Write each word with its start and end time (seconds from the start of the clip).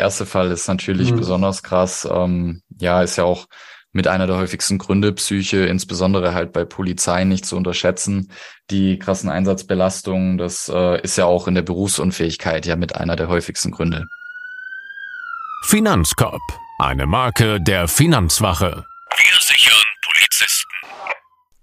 erste 0.00 0.26
Fall 0.26 0.50
ist 0.50 0.66
natürlich 0.66 1.12
mhm. 1.12 1.16
besonders 1.16 1.62
krass. 1.62 2.08
Ähm, 2.10 2.62
ja, 2.80 3.02
ist 3.02 3.16
ja 3.16 3.24
auch 3.24 3.46
mit 3.92 4.06
einer 4.06 4.26
der 4.26 4.36
häufigsten 4.36 4.78
Gründe 4.78 5.12
Psyche, 5.12 5.66
insbesondere 5.66 6.34
halt 6.34 6.52
bei 6.52 6.64
Polizei 6.64 7.24
nicht 7.24 7.44
zu 7.44 7.56
unterschätzen. 7.56 8.30
Die 8.70 8.98
krassen 8.98 9.30
Einsatzbelastungen, 9.30 10.38
das 10.38 10.68
äh, 10.68 11.00
ist 11.02 11.16
ja 11.16 11.26
auch 11.26 11.48
in 11.48 11.54
der 11.54 11.62
Berufsunfähigkeit 11.62 12.66
ja 12.66 12.76
mit 12.76 12.96
einer 12.96 13.16
der 13.16 13.28
häufigsten 13.28 13.70
Gründe. 13.72 14.06
Finanzkorb, 15.64 16.40
eine 16.78 17.06
Marke 17.06 17.60
der 17.60 17.88
Finanzwache. 17.88 18.89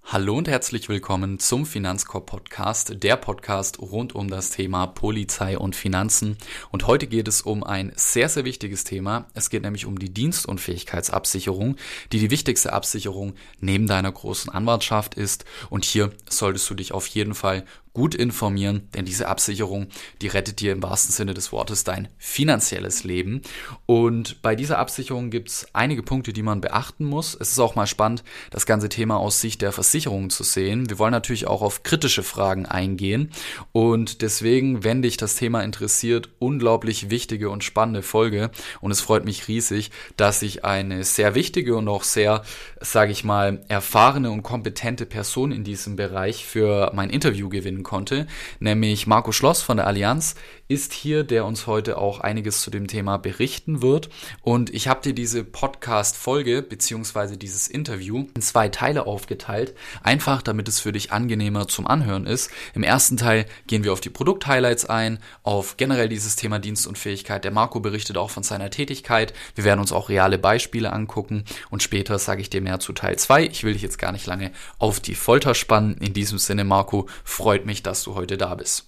Hallo 0.09 0.37
und 0.37 0.47
herzlich 0.47 0.87
willkommen 0.87 1.37
zum 1.37 1.65
Finanzkorb 1.65 2.27
Podcast, 2.27 3.03
der 3.03 3.17
Podcast 3.17 3.79
rund 3.79 4.15
um 4.15 4.29
das 4.29 4.51
Thema 4.51 4.87
Polizei 4.87 5.57
und 5.57 5.75
Finanzen. 5.75 6.37
Und 6.71 6.87
heute 6.87 7.07
geht 7.07 7.27
es 7.27 7.41
um 7.41 7.61
ein 7.61 7.91
sehr, 7.97 8.29
sehr 8.29 8.45
wichtiges 8.45 8.85
Thema. 8.85 9.25
Es 9.33 9.49
geht 9.49 9.63
nämlich 9.63 9.85
um 9.85 9.99
die 9.99 10.13
Dienstunfähigkeitsabsicherung, 10.13 11.75
die 12.13 12.19
die 12.19 12.31
wichtigste 12.31 12.71
Absicherung 12.71 13.33
neben 13.59 13.85
deiner 13.85 14.13
großen 14.13 14.49
Anwartschaft 14.49 15.15
ist. 15.15 15.43
Und 15.69 15.83
hier 15.83 16.11
solltest 16.29 16.69
du 16.69 16.75
dich 16.75 16.93
auf 16.93 17.05
jeden 17.07 17.35
Fall 17.35 17.65
gut 17.97 18.13
informieren, 18.13 18.87
denn 18.93 19.05
diese 19.05 19.27
Absicherung, 19.27 19.87
die 20.21 20.27
rettet 20.27 20.59
dir 20.59 20.71
im 20.71 20.83
wahrsten 20.83 21.11
Sinne 21.11 21.33
des 21.33 21.51
Wortes 21.51 21.83
dein 21.83 22.09
finanzielles 22.19 23.03
Leben. 23.03 23.41
Und 23.87 24.43
bei 24.43 24.55
dieser 24.55 24.77
Absicherung 24.77 25.31
gibt 25.31 25.49
es 25.49 25.65
einige 25.73 26.03
Punkte, 26.03 26.31
die 26.31 26.43
man 26.43 26.61
beachten 26.61 27.05
muss. 27.05 27.33
Es 27.33 27.49
ist 27.49 27.57
auch 27.57 27.73
mal 27.73 27.87
spannend, 27.87 28.23
das 28.51 28.67
ganze 28.67 28.87
Thema 28.87 29.17
aus 29.17 29.41
Sicht 29.41 29.63
der 29.63 29.71
Versicherung 29.71 30.29
zu 30.29 30.43
sehen. 30.43 30.91
Wir 30.91 30.99
wollen 30.99 31.11
natürlich 31.11 31.47
auch 31.47 31.63
auf 31.63 31.81
kritische 31.81 32.21
Fragen 32.21 32.67
eingehen. 32.67 33.31
Und 33.71 34.21
deswegen, 34.21 34.83
wenn 34.83 35.01
dich 35.01 35.17
das 35.17 35.33
Thema 35.33 35.63
interessiert, 35.63 36.29
unglaublich 36.37 37.09
wichtige 37.09 37.49
und 37.49 37.63
spannende 37.63 38.03
Folge. 38.03 38.51
Und 38.79 38.91
es 38.91 39.01
freut 39.01 39.25
mich 39.25 39.47
riesig, 39.47 39.89
dass 40.17 40.43
ich 40.43 40.63
eine 40.63 41.03
sehr 41.03 41.33
wichtige 41.33 41.75
und 41.75 41.87
auch 41.87 42.03
sehr, 42.03 42.43
sage 42.79 43.11
ich 43.11 43.23
mal, 43.23 43.65
erfahrene 43.69 44.29
und 44.29 44.43
kompetente 44.43 45.07
Person 45.07 45.51
in 45.51 45.63
diesem 45.63 45.95
Bereich 45.95 46.45
für 46.45 46.91
mein 46.93 47.09
Interview 47.09 47.49
gewinnen 47.49 47.85
konnte, 47.87 48.27
nämlich 48.59 49.07
Marco 49.07 49.31
Schloss 49.31 49.63
von 49.63 49.77
der 49.77 49.87
Allianz 49.87 50.35
ist 50.67 50.93
hier, 50.93 51.23
der 51.23 51.45
uns 51.45 51.67
heute 51.67 51.97
auch 51.97 52.19
einiges 52.19 52.61
zu 52.61 52.69
dem 52.69 52.87
Thema 52.87 53.17
berichten 53.17 53.81
wird. 53.81 54.09
Und 54.41 54.73
ich 54.73 54.87
habe 54.87 55.01
dir 55.01 55.13
diese 55.13 55.43
Podcast-Folge 55.43 56.61
beziehungsweise 56.61 57.37
dieses 57.37 57.67
Interview 57.67 58.27
in 58.35 58.41
zwei 58.41 58.69
Teile 58.69 59.05
aufgeteilt, 59.05 59.73
einfach 60.03 60.41
damit 60.41 60.67
es 60.67 60.79
für 60.79 60.91
dich 60.91 61.11
angenehmer 61.11 61.67
zum 61.67 61.87
Anhören 61.87 62.25
ist. 62.25 62.51
Im 62.73 62.83
ersten 62.83 63.17
Teil 63.17 63.45
gehen 63.67 63.83
wir 63.83 63.93
auf 63.93 64.01
die 64.01 64.09
Produkt-Highlights 64.09 64.85
ein, 64.85 65.19
auf 65.43 65.77
generell 65.77 66.09
dieses 66.09 66.35
Thema 66.35 66.59
Dienstunfähigkeit. 66.59 67.43
Der 67.43 67.51
Marco 67.51 67.79
berichtet 67.79 68.17
auch 68.17 68.29
von 68.29 68.43
seiner 68.43 68.69
Tätigkeit. 68.69 69.33
Wir 69.55 69.63
werden 69.63 69.79
uns 69.79 69.91
auch 69.91 70.09
reale 70.09 70.37
Beispiele 70.37 70.91
angucken 70.91 71.45
und 71.69 71.81
später 71.81 72.19
sage 72.19 72.41
ich 72.41 72.49
dir 72.49 72.61
mehr 72.61 72.79
zu 72.79 72.93
Teil 72.93 73.17
2. 73.17 73.45
Ich 73.45 73.63
will 73.63 73.73
dich 73.73 73.81
jetzt 73.81 73.99
gar 73.99 74.11
nicht 74.11 74.25
lange 74.25 74.51
auf 74.79 74.99
die 74.99 75.15
Folter 75.15 75.55
spannen. 75.55 75.97
In 75.97 76.13
diesem 76.13 76.37
Sinne, 76.37 76.65
Marco, 76.65 77.07
freut 77.23 77.65
mich, 77.65 77.83
dass 77.83 78.03
du 78.03 78.15
heute 78.15 78.37
da 78.37 78.55
bist. 78.55 78.86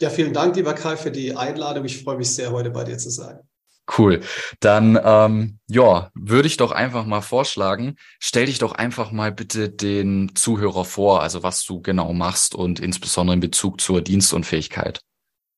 Ja, 0.00 0.10
vielen 0.10 0.32
Dank, 0.32 0.54
lieber 0.56 0.74
Kai, 0.74 0.96
für 0.96 1.10
die 1.10 1.36
Einladung. 1.36 1.84
Ich 1.84 2.02
freue 2.02 2.16
mich 2.16 2.32
sehr, 2.32 2.52
heute 2.52 2.70
bei 2.70 2.84
dir 2.84 2.98
zu 2.98 3.10
sein. 3.10 3.40
Cool. 3.96 4.20
Dann 4.60 5.00
ähm, 5.02 5.58
ja, 5.66 6.10
würde 6.14 6.46
ich 6.46 6.56
doch 6.58 6.72
einfach 6.72 7.06
mal 7.06 7.22
vorschlagen, 7.22 7.96
stell 8.20 8.46
dich 8.46 8.58
doch 8.58 8.72
einfach 8.72 9.12
mal 9.12 9.32
bitte 9.32 9.70
den 9.70 10.32
Zuhörer 10.34 10.84
vor, 10.84 11.22
also 11.22 11.42
was 11.42 11.64
du 11.64 11.80
genau 11.80 12.12
machst 12.12 12.54
und 12.54 12.80
insbesondere 12.80 13.34
in 13.34 13.40
Bezug 13.40 13.80
zur 13.80 14.02
Dienstunfähigkeit. 14.02 15.00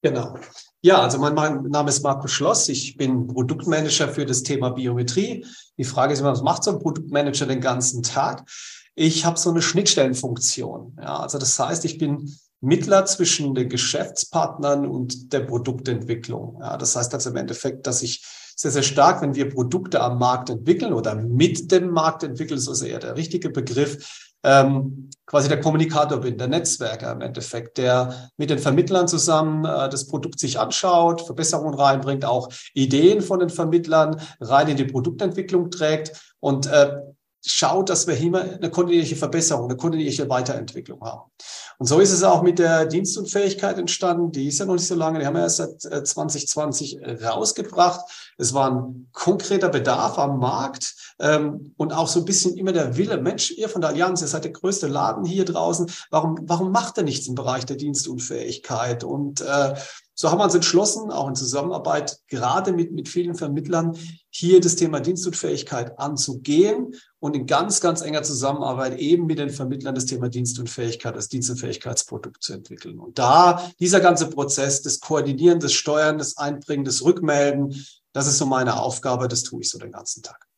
Genau. 0.03 0.37
Ja, 0.81 1.03
also 1.03 1.19
mein, 1.19 1.35
mein 1.35 1.65
Name 1.65 1.91
ist 1.91 2.03
Marco 2.03 2.29
Schloss. 2.29 2.69
Ich 2.69 2.97
bin 2.97 3.27
Produktmanager 3.27 4.09
für 4.09 4.25
das 4.25 4.43
Thema 4.43 4.71
Biometrie. 4.71 5.45
Die 5.77 5.85
Frage 5.85 6.15
ist 6.15 6.21
immer, 6.21 6.33
was 6.33 6.43
macht 6.43 6.65
so 6.65 6.71
ein 6.71 6.79
Produktmanager 6.79 7.47
den 7.47 7.61
ganzen 7.61 8.03
Tag? 8.03 8.49
Ich 8.95 9.25
habe 9.25 9.39
so 9.39 9.51
eine 9.51 9.61
Schnittstellenfunktion. 9.61 10.97
Ja, 10.99 11.19
also 11.19 11.39
das 11.39 11.59
heißt, 11.59 11.85
ich 11.85 11.99
bin 11.99 12.35
Mittler 12.61 13.07
zwischen 13.07 13.55
den 13.55 13.69
Geschäftspartnern 13.69 14.87
und 14.87 15.33
der 15.33 15.41
Produktentwicklung. 15.41 16.59
Ja, 16.61 16.77
das 16.77 16.95
heißt 16.97 17.15
also 17.15 17.31
im 17.31 17.37
Endeffekt, 17.37 17.87
dass 17.87 18.03
ich 18.03 18.25
sehr, 18.57 18.71
sehr 18.71 18.83
stark, 18.83 19.23
wenn 19.23 19.35
wir 19.35 19.49
Produkte 19.49 20.01
am 20.01 20.19
Markt 20.19 20.51
entwickeln 20.51 20.93
oder 20.93 21.15
mit 21.15 21.73
dem 21.73 21.91
Markt 21.91 22.23
entwickeln, 22.23 22.61
so 22.61 22.73
ist 22.73 22.83
eher 22.83 22.99
der 22.99 23.17
richtige 23.17 23.49
Begriff, 23.49 24.29
ähm, 24.43 25.11
quasi 25.27 25.49
der 25.49 25.61
Kommunikator 25.61 26.19
bin, 26.19 26.39
der 26.39 26.49
Netzwerker 26.49 27.13
im 27.13 27.21
Endeffekt, 27.21 27.79
der 27.79 28.31
mit 28.37 28.51
den 28.51 28.59
Vermittlern 28.59 29.09
zusammen 29.09 29.65
äh, 29.65 29.89
das 29.89 30.07
Produkt 30.07 30.39
sich 30.39 30.59
anschaut, 30.59 31.23
Verbesserungen 31.23 31.75
reinbringt, 31.75 32.25
auch 32.25 32.49
Ideen 32.75 33.23
von 33.23 33.41
den 33.41 33.51
Vermittlern 33.51 34.21
rein 34.41 34.69
in 34.69 34.77
die 34.77 34.85
Produktentwicklung 34.85 35.71
trägt 35.71 36.35
und 36.41 36.67
äh, 36.67 36.97
schaut, 37.45 37.89
dass 37.89 38.07
wir 38.07 38.15
hier 38.15 38.35
eine 38.35 38.71
kontinuierliche 38.71 39.17
Verbesserung, 39.17 39.65
eine 39.65 39.77
kontinuierliche 39.77 40.29
Weiterentwicklung 40.29 41.01
haben. 41.01 41.31
Und 41.79 41.87
so 41.87 41.99
ist 41.99 42.13
es 42.13 42.23
auch 42.23 42.43
mit 42.43 42.59
der 42.59 42.85
Dienstunfähigkeit 42.85 43.79
entstanden. 43.79 44.33
Die 44.33 44.49
ist 44.49 44.59
ja 44.59 44.67
noch 44.67 44.75
nicht 44.75 44.87
so 44.87 44.95
lange, 44.95 45.19
die 45.19 45.27
haben 45.27 45.35
wir 45.35 45.43
erst 45.43 45.57
seit 45.57 46.07
2020 46.07 47.01
äh, 47.01 47.25
rausgebracht. 47.25 48.01
Es 48.37 48.53
war 48.53 48.71
ein 48.71 49.09
konkreter 49.13 49.71
Bedarf 49.71 50.19
am 50.19 50.39
Markt 50.39 50.95
ähm, 51.19 51.73
und 51.79 51.93
auch 51.93 52.09
so 52.09 52.21
ein 52.21 52.27
bisschen 52.27 52.57
immer 52.59 52.73
der 52.73 52.97
Wille, 52.99 53.19
Mensch, 53.19 53.51
ihr 53.53 53.69
von 53.69 53.81
der 53.81 53.91
Allianz, 53.91 54.21
ihr 54.21 54.29
seid 54.29 54.45
der 54.45 54.53
größte 54.53 54.89
Laden 54.89 55.25
hier 55.25 55.47
draußen, 55.47 55.91
warum, 56.11 56.39
warum 56.43 56.71
macht 56.71 56.99
ihr 56.99 57.05
nichts 57.05 57.27
im 57.27 57.35
Bereich 57.35 57.65
der 57.65 57.77
Dienstunfähigkeit? 57.77 59.05
Und 59.05 59.41
äh, 59.41 59.75
so 60.21 60.31
haben 60.31 60.39
wir 60.39 60.45
uns 60.45 60.55
entschlossen, 60.55 61.11
auch 61.11 61.29
in 61.29 61.35
Zusammenarbeit 61.35 62.19
gerade 62.29 62.75
mit, 62.75 62.93
mit 62.93 63.09
vielen 63.09 63.35
Vermittlern, 63.35 63.97
hier 64.29 64.61
das 64.61 64.77
Thema 64.77 65.01
Dienstunfähigkeit 65.01 65.99
anzugehen 65.99 66.95
und 67.21 67.35
in 67.35 67.47
ganz, 67.47 67.81
ganz 67.81 68.03
enger 68.03 68.23
Zusammenarbeit 68.23 68.99
eben 68.99 69.25
mit 69.25 69.39
den 69.39 69.49
Vermittlern 69.49 69.95
das 69.95 70.05
Thema 70.05 70.29
Dienstunfähigkeit 70.29 71.15
als 71.15 71.31
Dienstunfähigkeitsprodukt 71.31 72.43
zu 72.43 72.53
entwickeln. 72.53 72.99
Und 72.99 73.19
da 73.19 73.67
dieser 73.81 74.01
ganze 74.01 74.29
Prozess 74.29 74.83
des 74.83 75.01
Koordinieren, 75.01 75.59
des 75.59 75.73
Steuern, 75.73 76.19
des 76.19 76.37
Einbringen, 76.37 76.85
des 76.85 77.03
Rückmelden, 77.03 77.75
das 78.13 78.27
ist 78.27 78.37
so 78.37 78.45
meine 78.45 78.79
Aufgabe, 78.79 79.27
das 79.27 79.43
tue 79.43 79.63
ich 79.63 79.71
so 79.71 79.79
den 79.79 79.91
ganzen 79.91 80.23
Tag. 80.23 80.50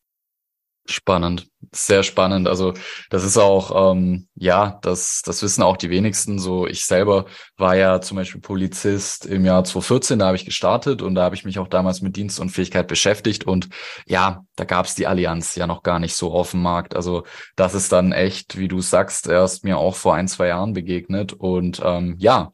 Spannend, 0.84 1.48
sehr 1.70 2.02
spannend. 2.02 2.48
Also 2.48 2.74
das 3.08 3.22
ist 3.22 3.38
auch, 3.38 3.92
ähm, 3.92 4.26
ja, 4.34 4.80
das, 4.82 5.22
das 5.24 5.40
wissen 5.40 5.62
auch 5.62 5.76
die 5.76 5.90
wenigsten. 5.90 6.40
So, 6.40 6.66
ich 6.66 6.84
selber 6.86 7.26
war 7.56 7.76
ja 7.76 8.00
zum 8.00 8.16
Beispiel 8.16 8.40
Polizist 8.40 9.24
im 9.26 9.44
Jahr 9.44 9.62
2014, 9.62 10.18
da 10.18 10.26
habe 10.26 10.36
ich 10.36 10.44
gestartet 10.44 11.00
und 11.00 11.14
da 11.14 11.22
habe 11.22 11.36
ich 11.36 11.44
mich 11.44 11.60
auch 11.60 11.68
damals 11.68 12.02
mit 12.02 12.16
Dienst 12.16 12.40
und 12.40 12.50
Fähigkeit 12.50 12.88
beschäftigt. 12.88 13.44
Und 13.44 13.68
ja, 14.06 14.44
da 14.56 14.64
gab 14.64 14.86
es 14.86 14.96
die 14.96 15.06
Allianz 15.06 15.54
ja 15.54 15.68
noch 15.68 15.84
gar 15.84 16.00
nicht 16.00 16.16
so 16.16 16.32
auf 16.32 16.50
dem 16.50 16.62
Markt. 16.62 16.96
Also 16.96 17.22
das 17.54 17.74
ist 17.74 17.92
dann 17.92 18.10
echt, 18.10 18.58
wie 18.58 18.66
du 18.66 18.80
sagst, 18.80 19.28
erst 19.28 19.62
mir 19.62 19.78
auch 19.78 19.94
vor 19.94 20.16
ein, 20.16 20.26
zwei 20.26 20.48
Jahren 20.48 20.72
begegnet. 20.72 21.32
Und 21.32 21.80
ähm, 21.84 22.16
ja, 22.18 22.50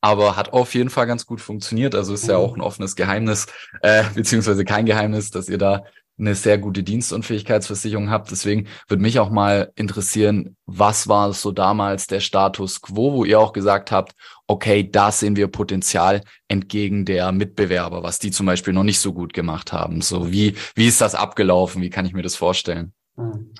aber 0.00 0.36
hat 0.36 0.52
auf 0.52 0.74
jeden 0.74 0.90
Fall 0.90 1.06
ganz 1.08 1.26
gut 1.26 1.40
funktioniert. 1.40 1.96
Also 1.96 2.14
ist 2.14 2.28
ja 2.28 2.36
auch 2.36 2.54
ein 2.54 2.60
offenes 2.60 2.94
Geheimnis, 2.94 3.46
äh, 3.82 4.04
beziehungsweise 4.14 4.64
kein 4.64 4.86
Geheimnis, 4.86 5.30
dass 5.30 5.48
ihr 5.48 5.58
da 5.58 5.84
eine 6.22 6.34
sehr 6.34 6.56
gute 6.56 6.82
Dienstunfähigkeitsversicherung 6.82 8.10
habt. 8.10 8.30
Deswegen 8.30 8.68
würde 8.88 9.02
mich 9.02 9.18
auch 9.18 9.30
mal 9.30 9.72
interessieren, 9.74 10.56
was 10.66 11.08
war 11.08 11.32
so 11.32 11.52
damals 11.52 12.06
der 12.06 12.20
Status 12.20 12.80
quo, 12.80 13.12
wo 13.12 13.24
ihr 13.24 13.40
auch 13.40 13.52
gesagt 13.52 13.90
habt, 13.92 14.14
okay, 14.46 14.88
da 14.88 15.12
sehen 15.12 15.36
wir 15.36 15.48
Potenzial 15.48 16.22
entgegen 16.48 17.04
der 17.04 17.32
Mitbewerber, 17.32 18.02
was 18.02 18.18
die 18.18 18.30
zum 18.30 18.46
Beispiel 18.46 18.72
noch 18.72 18.84
nicht 18.84 19.00
so 19.00 19.12
gut 19.12 19.34
gemacht 19.34 19.72
haben. 19.72 20.00
So 20.00 20.30
wie, 20.32 20.54
wie 20.74 20.86
ist 20.86 21.00
das 21.00 21.14
abgelaufen? 21.14 21.82
Wie 21.82 21.90
kann 21.90 22.06
ich 22.06 22.12
mir 22.12 22.22
das 22.22 22.36
vorstellen? 22.36 22.92
Hm. 23.16 23.52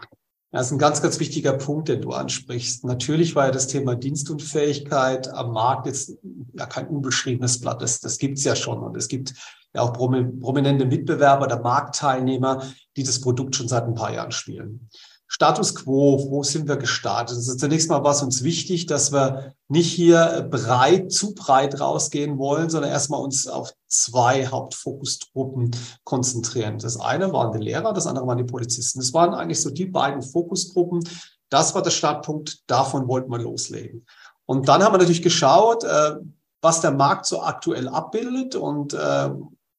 Das 0.53 0.67
ist 0.67 0.73
ein 0.73 0.79
ganz, 0.79 1.01
ganz 1.01 1.19
wichtiger 1.19 1.55
Punkt, 1.55 1.89
den 1.89 2.03
du 2.03 2.11
ansprichst. 2.11 2.85
Natürlich 2.85 3.35
war 3.35 3.47
ja 3.47 3.51
das 3.51 3.69
Thema 3.69 3.97
Dienstunfähigkeit 3.97 5.29
am 5.29 5.53
Markt 5.53 5.87
jetzt 5.87 6.19
ja 6.53 6.67
kein 6.67 6.89
unbeschriebenes 6.89 7.59
Blatt. 7.59 7.81
Das, 7.81 8.01
das 8.01 8.19
gibt's 8.19 8.45
ja 8.45 8.55
schon. 8.55 8.81
Und 8.81 8.95
es 8.95 9.09
gibt 9.09 9.33
ja 9.75 9.83
auch 9.83 9.93
prominente 9.93 10.85
Mitbewerber 10.85 11.47
oder 11.47 11.61
Marktteilnehmer, 11.61 12.63
die 12.97 13.03
das 13.03 13.21
Produkt 13.21 13.57
schon 13.57 13.69
seit 13.69 13.85
ein 13.85 13.95
paar 13.95 14.13
Jahren 14.13 14.33
spielen. 14.33 14.89
Status 15.35 15.75
quo, 15.75 16.27
wo 16.29 16.43
sind 16.43 16.69
wir 16.69 16.77
gestartet? 16.77 17.39
Also 17.39 17.57
zunächst 17.57 17.89
mal 17.89 18.05
war 18.05 18.13
es 18.13 18.23
uns 18.23 18.43
wichtig, 18.43 18.85
dass 18.85 19.13
wir 19.13 19.55
nicht 19.67 19.91
hier 19.91 20.47
breit, 20.51 21.11
zu 21.11 21.35
breit 21.35 21.81
rausgehen 21.81 22.37
wollen, 22.37 22.69
sondern 22.69 22.91
erstmal 22.91 23.23
uns 23.23 23.49
auf 23.49 23.73
zwei 23.89 24.47
Hauptfokusgruppen 24.47 25.71
konzentrieren. 26.05 26.77
Das 26.79 27.01
eine 27.01 27.33
waren 27.33 27.59
die 27.59 27.65
Lehrer, 27.65 27.95
das 27.95 28.07
andere 28.07 28.27
waren 28.27 28.37
die 28.37 28.45
Polizisten. 28.45 28.99
Das 28.99 29.15
waren 29.15 29.33
eigentlich 29.33 29.63
so 29.63 29.71
die 29.71 29.87
beiden 29.87 30.21
Fokusgruppen. 30.21 31.03
Das 31.49 31.75
war 31.75 31.81
der 31.81 31.93
Startpunkt, 31.93 32.59
davon 32.67 33.09
wollten 33.09 33.31
wir 33.31 33.39
loslegen. 33.39 34.05
Und 34.45 34.69
dann 34.69 34.83
haben 34.83 34.93
wir 34.93 34.99
natürlich 34.99 35.23
geschaut, 35.23 35.83
äh, 35.85 36.17
was 36.61 36.83
der 36.83 36.93
Markt 36.93 37.25
so 37.25 37.41
aktuell 37.41 37.89
abbildet 37.89 38.55
und 38.55 38.93
äh, 38.93 39.31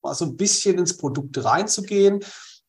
mal 0.03 0.13
so 0.13 0.25
ein 0.25 0.38
bisschen 0.38 0.77
ins 0.77 0.97
Produkt 0.97 1.44
reinzugehen. 1.44 2.19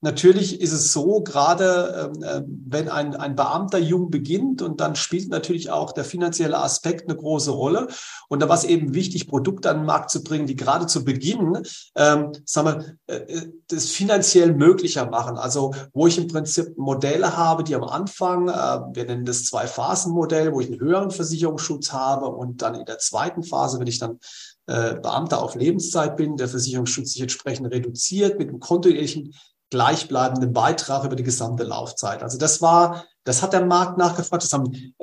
Natürlich 0.04 0.60
ist 0.60 0.72
es 0.72 0.92
so, 0.92 1.22
gerade 1.22 2.12
ähm, 2.14 2.22
äh, 2.22 2.42
wenn 2.46 2.90
ein, 2.90 3.16
ein 3.16 3.36
Beamter 3.36 3.78
jung 3.78 4.10
beginnt 4.10 4.60
und 4.60 4.78
dann 4.82 4.96
spielt 4.96 5.31
natürlich 5.31 5.70
auch 5.70 5.92
der 5.92 6.04
finanzielle 6.04 6.58
Aspekt 6.58 7.08
eine 7.08 7.16
große 7.16 7.50
Rolle. 7.50 7.88
Und 8.28 8.42
da 8.42 8.48
war 8.50 8.54
es 8.54 8.64
eben 8.64 8.92
wichtig, 8.92 9.28
Produkte 9.28 9.70
an 9.70 9.78
den 9.78 9.86
Markt 9.86 10.10
zu 10.10 10.22
bringen, 10.22 10.46
die 10.46 10.56
gerade 10.56 10.86
zu 10.86 11.06
Beginn, 11.06 11.62
ähm, 11.96 12.32
sagen 12.44 12.98
wir, 13.06 13.16
äh, 13.16 13.46
das 13.69 13.87
finanziell 13.87 14.52
möglicher 14.52 15.08
machen. 15.08 15.38
Also 15.38 15.75
wo 15.94 16.06
ich 16.06 16.19
im 16.19 16.28
Prinzip 16.28 16.76
Modelle 16.76 17.34
habe, 17.34 17.64
die 17.64 17.75
am 17.75 17.84
Anfang, 17.84 18.48
äh, 18.48 18.52
wir 18.92 19.06
nennen 19.06 19.25
das 19.25 19.46
Zwei-Phasen-Modell, 19.46 20.52
wo 20.52 20.60
ich 20.60 20.66
einen 20.70 20.80
höheren 20.80 21.12
Versicherungsschutz 21.12 21.92
habe 21.92 22.26
und 22.26 22.60
dann 22.60 22.75
in 22.75 22.84
der 22.84 22.98
zweiten 22.98 23.42
Phase, 23.42 23.80
wenn 23.80 23.87
ich 23.87 24.00
dann 24.00 24.19
äh, 24.66 24.94
Beamter 24.94 25.43
auf 25.43 25.55
Lebenszeit 25.55 26.16
bin, 26.16 26.37
der 26.37 26.49
Versicherungsschutz 26.49 27.12
sich 27.12 27.22
entsprechend 27.22 27.70
reduziert 27.70 28.38
mit 28.38 28.49
einem 28.49 28.61
kontinuierlichen 28.61 29.34
gleichbleibenden 29.70 30.52
Beitrag 30.52 31.05
über 31.05 31.16
die 31.16 31.22
gesamte 31.22 31.64
Laufzeit. 31.64 32.22
Also 32.22 32.38
das 32.38 32.62
war, 32.62 33.05
das 33.25 33.43
hat 33.43 33.52
der 33.52 33.64
Markt 33.64 33.99
nachgefragt, 33.99 34.43
das 34.43 34.52
haben 34.52 34.72
äh, 34.72 34.94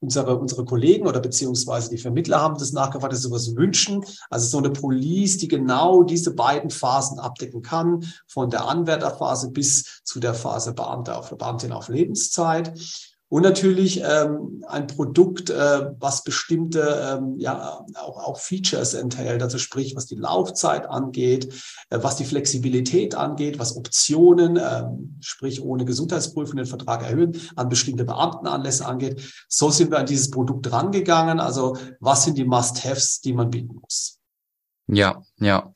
unsere, 0.00 0.38
unsere 0.38 0.64
Kollegen 0.64 1.06
oder 1.06 1.20
beziehungsweise 1.20 1.90
die 1.90 1.98
Vermittler 1.98 2.40
haben 2.40 2.58
das 2.58 2.72
nachgefragt, 2.72 3.12
dass 3.12 3.20
sie 3.20 3.28
sowas 3.28 3.54
wünschen. 3.54 4.04
Also 4.30 4.46
so 4.46 4.58
eine 4.58 4.70
Police, 4.70 5.36
die 5.36 5.48
genau 5.48 6.02
diese 6.02 6.34
beiden 6.34 6.70
Phasen 6.70 7.18
abdecken 7.18 7.62
kann, 7.62 8.04
von 8.26 8.48
der 8.48 8.66
Anwärterphase 8.66 9.50
bis 9.50 10.00
zu 10.04 10.20
der 10.20 10.34
Phase 10.34 10.72
Beamter 10.72 11.18
auf 11.18 11.30
Beamtin 11.36 11.72
auf 11.72 11.88
Lebenszeit. 11.88 12.72
Und 13.30 13.44
natürlich 13.44 14.02
ähm, 14.02 14.64
ein 14.66 14.88
Produkt, 14.88 15.50
äh, 15.50 15.92
was 16.00 16.24
bestimmte 16.24 16.80
ähm, 17.20 17.36
ja 17.38 17.80
auch, 17.94 18.18
auch 18.18 18.40
Features 18.40 18.94
enthält, 18.94 19.40
also 19.40 19.56
sprich, 19.56 19.94
was 19.94 20.06
die 20.06 20.16
Laufzeit 20.16 20.90
angeht, 20.90 21.54
äh, 21.90 21.98
was 22.02 22.16
die 22.16 22.24
Flexibilität 22.24 23.14
angeht, 23.14 23.60
was 23.60 23.76
Optionen, 23.76 24.56
äh, 24.56 24.82
sprich 25.20 25.62
ohne 25.62 25.84
Gesundheitsprüfung 25.84 26.56
den 26.56 26.66
Vertrag 26.66 27.04
erhöhen, 27.04 27.40
an 27.54 27.68
bestimmte 27.68 28.04
Beamtenanlässe 28.04 28.84
angeht. 28.84 29.22
So 29.48 29.70
sind 29.70 29.92
wir 29.92 30.00
an 30.00 30.06
dieses 30.06 30.32
Produkt 30.32 30.72
rangegangen. 30.72 31.38
Also 31.38 31.76
was 32.00 32.24
sind 32.24 32.36
die 32.36 32.44
Must-Haves, 32.44 33.20
die 33.20 33.32
man 33.32 33.48
bieten 33.48 33.76
muss? 33.80 34.18
Ja, 34.88 35.22
ja. 35.38 35.72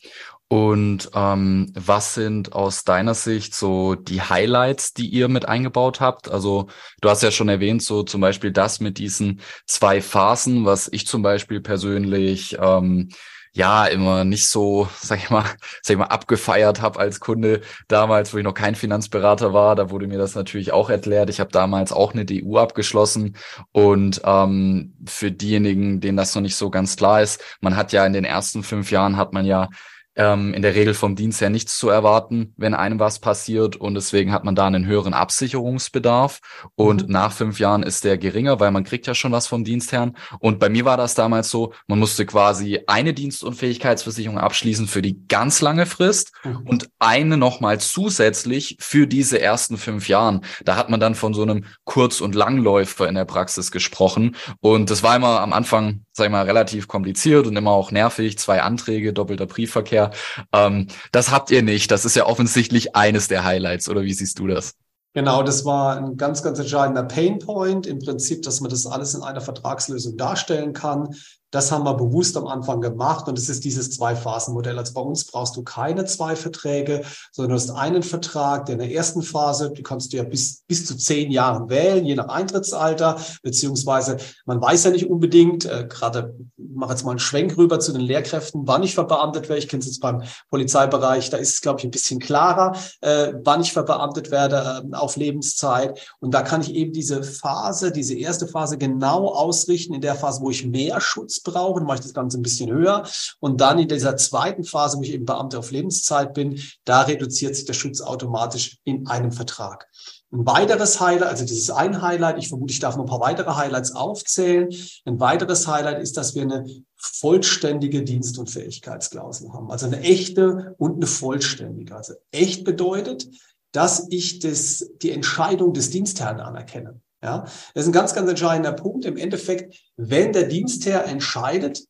Und 0.54 1.10
ähm, 1.16 1.72
was 1.74 2.14
sind 2.14 2.52
aus 2.52 2.84
deiner 2.84 3.14
Sicht 3.14 3.56
so 3.56 3.96
die 3.96 4.22
Highlights, 4.22 4.92
die 4.94 5.08
ihr 5.08 5.26
mit 5.26 5.48
eingebaut 5.48 6.00
habt? 6.00 6.30
Also 6.30 6.68
du 7.00 7.10
hast 7.10 7.24
ja 7.24 7.32
schon 7.32 7.48
erwähnt, 7.48 7.82
so 7.82 8.04
zum 8.04 8.20
Beispiel 8.20 8.52
das 8.52 8.78
mit 8.78 8.98
diesen 8.98 9.40
zwei 9.66 10.00
Phasen, 10.00 10.64
was 10.64 10.86
ich 10.92 11.08
zum 11.08 11.22
Beispiel 11.22 11.60
persönlich 11.60 12.56
ähm, 12.60 13.08
ja 13.52 13.86
immer 13.86 14.22
nicht 14.22 14.46
so, 14.46 14.88
sag 14.96 15.18
ich 15.18 15.28
mal, 15.28 15.42
sag 15.82 15.94
ich 15.94 15.98
mal, 15.98 16.04
abgefeiert 16.04 16.80
habe 16.80 17.00
als 17.00 17.18
Kunde 17.18 17.60
damals, 17.88 18.32
wo 18.32 18.38
ich 18.38 18.44
noch 18.44 18.54
kein 18.54 18.76
Finanzberater 18.76 19.52
war. 19.52 19.74
Da 19.74 19.90
wurde 19.90 20.06
mir 20.06 20.18
das 20.18 20.36
natürlich 20.36 20.70
auch 20.70 20.88
erklärt. 20.88 21.30
Ich 21.30 21.40
habe 21.40 21.50
damals 21.50 21.92
auch 21.92 22.12
eine 22.12 22.24
DU 22.24 22.58
abgeschlossen 22.58 23.36
und 23.72 24.22
ähm, 24.24 24.94
für 25.04 25.32
diejenigen, 25.32 26.00
denen 26.00 26.16
das 26.16 26.32
noch 26.36 26.42
nicht 26.42 26.54
so 26.54 26.70
ganz 26.70 26.94
klar 26.94 27.22
ist, 27.22 27.42
man 27.60 27.74
hat 27.74 27.90
ja 27.90 28.06
in 28.06 28.12
den 28.12 28.24
ersten 28.24 28.62
fünf 28.62 28.92
Jahren 28.92 29.16
hat 29.16 29.32
man 29.32 29.46
ja 29.46 29.68
ähm, 30.16 30.54
in 30.54 30.62
der 30.62 30.74
Regel 30.74 30.94
vom 30.94 31.16
Dienst 31.16 31.40
her 31.40 31.50
nichts 31.50 31.78
zu 31.78 31.88
erwarten, 31.88 32.54
wenn 32.56 32.74
einem 32.74 32.98
was 32.98 33.18
passiert 33.18 33.76
und 33.76 33.94
deswegen 33.94 34.32
hat 34.32 34.44
man 34.44 34.54
da 34.54 34.66
einen 34.66 34.86
höheren 34.86 35.14
Absicherungsbedarf 35.14 36.40
und 36.74 37.06
mhm. 37.06 37.12
nach 37.12 37.32
fünf 37.32 37.58
Jahren 37.58 37.82
ist 37.82 38.04
der 38.04 38.18
geringer, 38.18 38.60
weil 38.60 38.70
man 38.70 38.84
kriegt 38.84 39.06
ja 39.06 39.14
schon 39.14 39.32
was 39.32 39.46
vom 39.46 39.64
Dienstherrn 39.64 40.16
und 40.38 40.58
bei 40.60 40.68
mir 40.68 40.84
war 40.84 40.96
das 40.96 41.14
damals 41.14 41.50
so, 41.50 41.72
man 41.86 41.98
musste 41.98 42.26
quasi 42.26 42.80
eine 42.86 43.14
Dienstunfähigkeitsversicherung 43.14 44.38
abschließen 44.38 44.86
für 44.86 45.02
die 45.02 45.26
ganz 45.26 45.60
lange 45.60 45.86
Frist 45.86 46.32
mhm. 46.44 46.62
und 46.66 46.90
eine 46.98 47.36
nochmal 47.36 47.80
zusätzlich 47.80 48.76
für 48.80 49.06
diese 49.06 49.40
ersten 49.40 49.76
fünf 49.76 50.08
Jahren. 50.08 50.42
Da 50.64 50.76
hat 50.76 50.90
man 50.90 51.00
dann 51.00 51.14
von 51.14 51.34
so 51.34 51.42
einem 51.42 51.64
Kurz- 51.84 52.20
und 52.20 52.34
Langläufer 52.34 53.08
in 53.08 53.14
der 53.14 53.24
Praxis 53.24 53.70
gesprochen 53.70 54.36
und 54.60 54.90
das 54.90 55.02
war 55.02 55.16
immer 55.16 55.40
am 55.40 55.52
Anfang 55.52 56.03
sag 56.16 56.26
ich 56.26 56.30
mal, 56.30 56.44
relativ 56.44 56.86
kompliziert 56.88 57.46
und 57.46 57.56
immer 57.56 57.72
auch 57.72 57.90
nervig. 57.90 58.38
Zwei 58.38 58.62
Anträge, 58.62 59.12
doppelter 59.12 59.46
Briefverkehr. 59.46 60.12
Ähm, 60.52 60.86
das 61.12 61.30
habt 61.30 61.50
ihr 61.50 61.62
nicht. 61.62 61.90
Das 61.90 62.04
ist 62.04 62.14
ja 62.14 62.26
offensichtlich 62.26 62.94
eines 62.94 63.28
der 63.28 63.44
Highlights, 63.44 63.88
oder 63.88 64.02
wie 64.02 64.14
siehst 64.14 64.38
du 64.38 64.46
das? 64.46 64.74
Genau, 65.12 65.44
das 65.44 65.64
war 65.64 65.96
ein 65.96 66.16
ganz, 66.16 66.42
ganz 66.42 66.58
entscheidender 66.58 67.04
Painpoint. 67.04 67.86
Im 67.86 68.00
Prinzip, 68.00 68.42
dass 68.42 68.60
man 68.60 68.70
das 68.70 68.86
alles 68.86 69.14
in 69.14 69.22
einer 69.22 69.40
Vertragslösung 69.40 70.16
darstellen 70.16 70.72
kann. 70.72 71.14
Das 71.54 71.70
haben 71.70 71.84
wir 71.84 71.94
bewusst 71.94 72.36
am 72.36 72.48
Anfang 72.48 72.80
gemacht 72.80 73.28
und 73.28 73.38
es 73.38 73.48
ist 73.48 73.64
dieses 73.64 73.90
Zwei-Phasen-Modell. 73.92 74.76
Also 74.76 74.92
bei 74.92 75.00
uns 75.00 75.24
brauchst 75.24 75.54
du 75.56 75.62
keine 75.62 76.04
zwei 76.04 76.34
Verträge, 76.34 77.02
sondern 77.30 77.50
du 77.50 77.62
hast 77.62 77.70
einen 77.70 78.02
Vertrag, 78.02 78.66
der 78.66 78.72
in 78.72 78.80
der 78.80 78.90
ersten 78.90 79.22
Phase, 79.22 79.70
die 79.70 79.84
kannst 79.84 80.12
du 80.12 80.16
ja 80.16 80.24
bis, 80.24 80.64
bis 80.66 80.84
zu 80.84 80.96
zehn 80.96 81.30
Jahren 81.30 81.68
wählen, 81.68 82.04
je 82.04 82.16
nach 82.16 82.26
Eintrittsalter, 82.26 83.20
beziehungsweise 83.42 84.16
man 84.46 84.60
weiß 84.60 84.82
ja 84.82 84.90
nicht 84.90 85.08
unbedingt, 85.08 85.64
äh, 85.64 85.86
gerade 85.88 86.34
mache 86.56 86.90
jetzt 86.90 87.04
mal 87.04 87.12
einen 87.12 87.20
Schwenk 87.20 87.56
rüber 87.56 87.78
zu 87.78 87.92
den 87.92 88.00
Lehrkräften, 88.00 88.66
wann 88.66 88.82
ich 88.82 88.96
verbeamtet 88.96 89.48
werde. 89.48 89.60
Ich 89.60 89.68
kenne 89.68 89.80
es 89.80 89.86
jetzt 89.86 90.00
beim 90.00 90.22
Polizeibereich, 90.50 91.30
da 91.30 91.36
ist 91.36 91.54
es, 91.54 91.60
glaube 91.60 91.78
ich, 91.78 91.84
ein 91.84 91.92
bisschen 91.92 92.18
klarer, 92.18 92.76
äh, 93.00 93.32
wann 93.44 93.60
ich 93.60 93.72
verbeamtet 93.72 94.32
werde 94.32 94.82
äh, 94.92 94.96
auf 94.96 95.14
Lebenszeit. 95.14 96.00
Und 96.18 96.34
da 96.34 96.42
kann 96.42 96.62
ich 96.62 96.74
eben 96.74 96.92
diese 96.92 97.22
Phase, 97.22 97.92
diese 97.92 98.14
erste 98.18 98.48
Phase 98.48 98.76
genau 98.76 99.28
ausrichten, 99.28 99.94
in 99.94 100.00
der 100.00 100.16
Phase, 100.16 100.40
wo 100.40 100.50
ich 100.50 100.66
mehr 100.66 101.00
Schutz 101.00 101.43
brauche, 101.44 101.78
dann 101.78 101.86
mache 101.86 101.98
ich 101.98 102.04
das 102.04 102.14
Ganze 102.14 102.38
ein 102.38 102.42
bisschen 102.42 102.70
höher. 102.70 103.06
Und 103.38 103.60
dann 103.60 103.78
in 103.78 103.86
dieser 103.86 104.16
zweiten 104.16 104.64
Phase, 104.64 104.98
wo 104.98 105.02
ich 105.02 105.12
eben 105.12 105.24
Beamter 105.24 105.60
auf 105.60 105.70
Lebenszeit 105.70 106.34
bin, 106.34 106.60
da 106.84 107.02
reduziert 107.02 107.54
sich 107.54 107.66
der 107.66 107.74
Schutz 107.74 108.00
automatisch 108.00 108.78
in 108.84 109.06
einem 109.06 109.30
Vertrag. 109.30 109.88
Ein 110.32 110.46
weiteres 110.46 110.98
Highlight, 111.00 111.28
also 111.28 111.44
das 111.44 111.52
ist 111.52 111.70
ein 111.70 112.02
Highlight, 112.02 112.38
ich 112.38 112.48
vermute, 112.48 112.72
ich 112.72 112.80
darf 112.80 112.96
noch 112.96 113.04
ein 113.04 113.08
paar 113.08 113.20
weitere 113.20 113.54
Highlights 113.54 113.94
aufzählen. 113.94 114.68
Ein 115.04 115.20
weiteres 115.20 115.68
Highlight 115.68 116.02
ist, 116.02 116.16
dass 116.16 116.34
wir 116.34 116.42
eine 116.42 116.64
vollständige 116.96 118.02
Dienst- 118.02 118.38
und 118.38 118.50
Fähigkeitsklausel 118.50 119.52
haben. 119.52 119.70
Also 119.70 119.86
eine 119.86 120.00
echte 120.00 120.74
und 120.78 120.96
eine 120.96 121.06
vollständige. 121.06 121.94
Also 121.94 122.14
echt 122.32 122.64
bedeutet, 122.64 123.28
dass 123.70 124.06
ich 124.10 124.38
das, 124.38 124.90
die 125.02 125.10
Entscheidung 125.10 125.72
des 125.72 125.90
Dienstherrn 125.90 126.40
anerkenne. 126.40 127.00
Ja, 127.24 127.38
das 127.72 127.84
ist 127.84 127.86
ein 127.86 127.92
ganz, 127.92 128.14
ganz 128.14 128.28
entscheidender 128.28 128.72
Punkt. 128.72 129.06
Im 129.06 129.16
Endeffekt, 129.16 129.74
wenn 129.96 130.34
der 130.34 130.44
Dienstherr 130.44 131.06
entscheidet, 131.06 131.82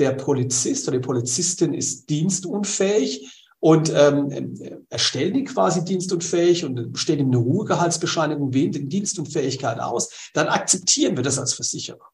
der 0.00 0.10
Polizist 0.10 0.88
oder 0.88 0.98
die 0.98 1.06
Polizistin 1.06 1.72
ist 1.74 2.10
dienstunfähig, 2.10 3.36
und 3.62 3.92
ähm, 3.94 4.56
erstellen 4.88 5.34
die 5.34 5.44
quasi 5.44 5.84
dienstunfähig 5.84 6.64
und 6.64 6.98
stellen 6.98 7.20
ihm 7.20 7.26
eine 7.26 7.36
Ruhegehaltsbescheinigung 7.36 8.54
wegen 8.54 8.88
Dienstunfähigkeit 8.88 9.78
aus, 9.80 10.30
dann 10.32 10.48
akzeptieren 10.48 11.14
wir 11.14 11.22
das 11.22 11.38
als 11.38 11.52
Versicherer. 11.52 12.08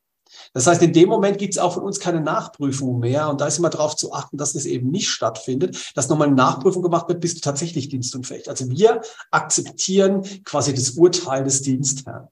Das 0.53 0.67
heißt, 0.67 0.83
in 0.83 0.93
dem 0.93 1.09
Moment 1.09 1.39
gibt 1.39 1.55
es 1.55 1.59
auch 1.59 1.75
von 1.75 1.85
uns 1.85 2.01
keine 2.01 2.21
Nachprüfung 2.21 2.99
mehr. 2.99 3.29
Und 3.31 3.41
da 3.41 3.47
ist 3.47 3.59
immer 3.59 3.71
darauf 3.71 3.95
zu 3.95 4.13
achten, 4.13 4.37
dass 4.39 4.55
das 4.55 4.65
eben 4.65 4.91
nicht 4.91 5.09
stattfindet, 5.09 5.93
dass 5.95 6.09
nochmal 6.09 6.29
eine 6.29 6.37
Nachprüfung 6.37 6.83
gemacht 6.83 7.09
wird, 7.09 7.21
bist 7.21 7.37
du 7.37 7.41
tatsächlich 7.41 7.89
dienstunfähig. 7.89 8.49
Also 8.49 8.69
wir 8.69 9.03
akzeptieren 9.31 10.23
quasi 10.45 10.75
das 10.75 10.91
Urteil 10.91 11.45
des 11.45 11.63
Dienstherrn. 11.63 12.29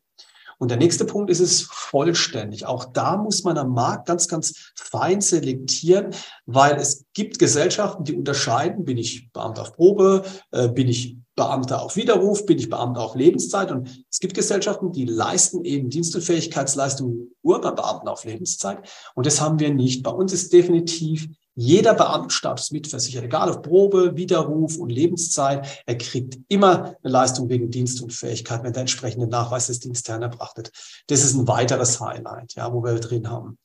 Und 0.58 0.70
der 0.70 0.78
nächste 0.78 1.04
Punkt 1.04 1.30
ist 1.30 1.40
es 1.40 1.62
vollständig. 1.62 2.66
Auch 2.66 2.84
da 2.84 3.16
muss 3.16 3.44
man 3.44 3.58
am 3.58 3.72
Markt 3.72 4.06
ganz, 4.06 4.28
ganz 4.28 4.72
fein 4.76 5.20
selektieren, 5.20 6.14
weil 6.46 6.76
es 6.76 7.04
gibt 7.12 7.38
Gesellschaften, 7.38 8.04
die 8.04 8.14
unterscheiden, 8.14 8.84
bin 8.84 8.98
ich 8.98 9.30
Beamter 9.32 9.62
auf 9.62 9.72
Probe, 9.74 10.24
äh, 10.50 10.68
bin 10.68 10.88
ich 10.88 11.16
Beamter 11.36 11.82
auf 11.82 11.96
Widerruf, 11.96 12.46
bin 12.46 12.58
ich 12.58 12.68
Beamter 12.68 13.00
auf 13.00 13.14
Lebenszeit. 13.14 13.72
Und 13.72 14.04
es 14.08 14.20
gibt 14.20 14.34
Gesellschaften, 14.34 14.92
die 14.92 15.04
leisten 15.04 15.64
eben 15.64 15.90
Dienst- 15.90 16.14
und 16.14 16.22
Fähigkeitsleistungen 16.22 17.34
nur 17.42 17.60
bei 17.60 17.70
Beamten 17.70 18.08
auf 18.08 18.24
Lebenszeit. 18.24 18.88
Und 19.14 19.26
das 19.26 19.40
haben 19.40 19.58
wir 19.58 19.72
nicht. 19.72 20.02
Bei 20.02 20.10
uns 20.10 20.32
ist 20.32 20.52
definitiv 20.52 21.28
jeder 21.54 21.94
Beamtenstatus 21.94 22.70
mitversichert, 22.72 23.24
egal 23.24 23.48
auf 23.48 23.62
Probe, 23.62 24.16
Widerruf 24.16 24.76
und 24.76 24.90
Lebenszeit, 24.90 25.82
er 25.86 25.98
kriegt 25.98 26.38
immer 26.48 26.96
eine 27.02 27.12
Leistung 27.12 27.48
wegen 27.48 27.70
Dienst 27.70 28.02
und 28.02 28.12
Fähigkeit, 28.12 28.62
wenn 28.64 28.72
der 28.72 28.82
entsprechende 28.82 29.26
Nachweis 29.26 29.68
des 29.68 29.80
Dienstherrn 29.80 30.22
erbracht 30.22 30.56
wird. 30.56 30.72
Das 31.06 31.22
ist 31.22 31.34
ein 31.34 31.46
weiteres 31.46 32.00
Highlight, 32.00 32.54
ja, 32.54 32.72
wo 32.72 32.82
wir 32.82 32.98
drin 32.98 33.30
haben. 33.30 33.58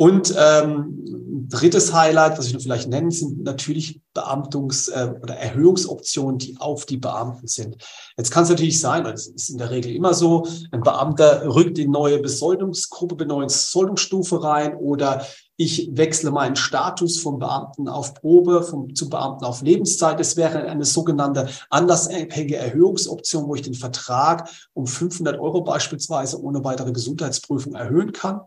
Und 0.00 0.34
ähm, 0.34 1.46
drittes 1.50 1.92
Highlight, 1.92 2.38
was 2.38 2.46
ich 2.46 2.54
noch 2.54 2.62
vielleicht 2.62 2.88
nennen, 2.88 3.10
sind 3.10 3.42
natürlich 3.42 4.00
Beamtungs- 4.14 4.90
äh, 4.90 5.12
oder 5.22 5.36
Erhöhungsoptionen, 5.36 6.38
die 6.38 6.56
auf 6.58 6.86
die 6.86 6.96
Beamten 6.96 7.46
sind. 7.46 7.76
Jetzt 8.16 8.30
kann 8.30 8.44
es 8.44 8.48
natürlich 8.48 8.80
sein, 8.80 9.04
weil 9.04 9.12
es 9.12 9.26
ist 9.26 9.50
in 9.50 9.58
der 9.58 9.70
Regel 9.70 9.94
immer 9.94 10.14
so, 10.14 10.46
ein 10.72 10.80
Beamter 10.80 11.44
rückt 11.54 11.78
in 11.78 11.90
neue 11.90 12.18
Besoldungsgruppe, 12.18 13.26
neue 13.26 13.44
Besoldungsstufe 13.44 14.42
rein 14.42 14.74
oder 14.74 15.26
ich 15.60 15.90
wechsle 15.92 16.30
meinen 16.30 16.56
Status 16.56 17.20
vom 17.20 17.38
Beamten 17.38 17.86
auf 17.86 18.14
Probe 18.14 18.62
vom, 18.62 18.94
zum 18.94 19.10
Beamten 19.10 19.44
auf 19.44 19.60
Lebenszeit. 19.60 20.18
Das 20.18 20.38
wäre 20.38 20.62
eine 20.62 20.86
sogenannte 20.86 21.50
anlassabhängige 21.68 22.56
Erhöhungsoption, 22.56 23.46
wo 23.46 23.54
ich 23.54 23.60
den 23.60 23.74
Vertrag 23.74 24.48
um 24.72 24.86
500 24.86 25.38
Euro 25.38 25.60
beispielsweise 25.60 26.42
ohne 26.42 26.64
weitere 26.64 26.92
Gesundheitsprüfung 26.92 27.74
erhöhen 27.74 28.12
kann. 28.12 28.40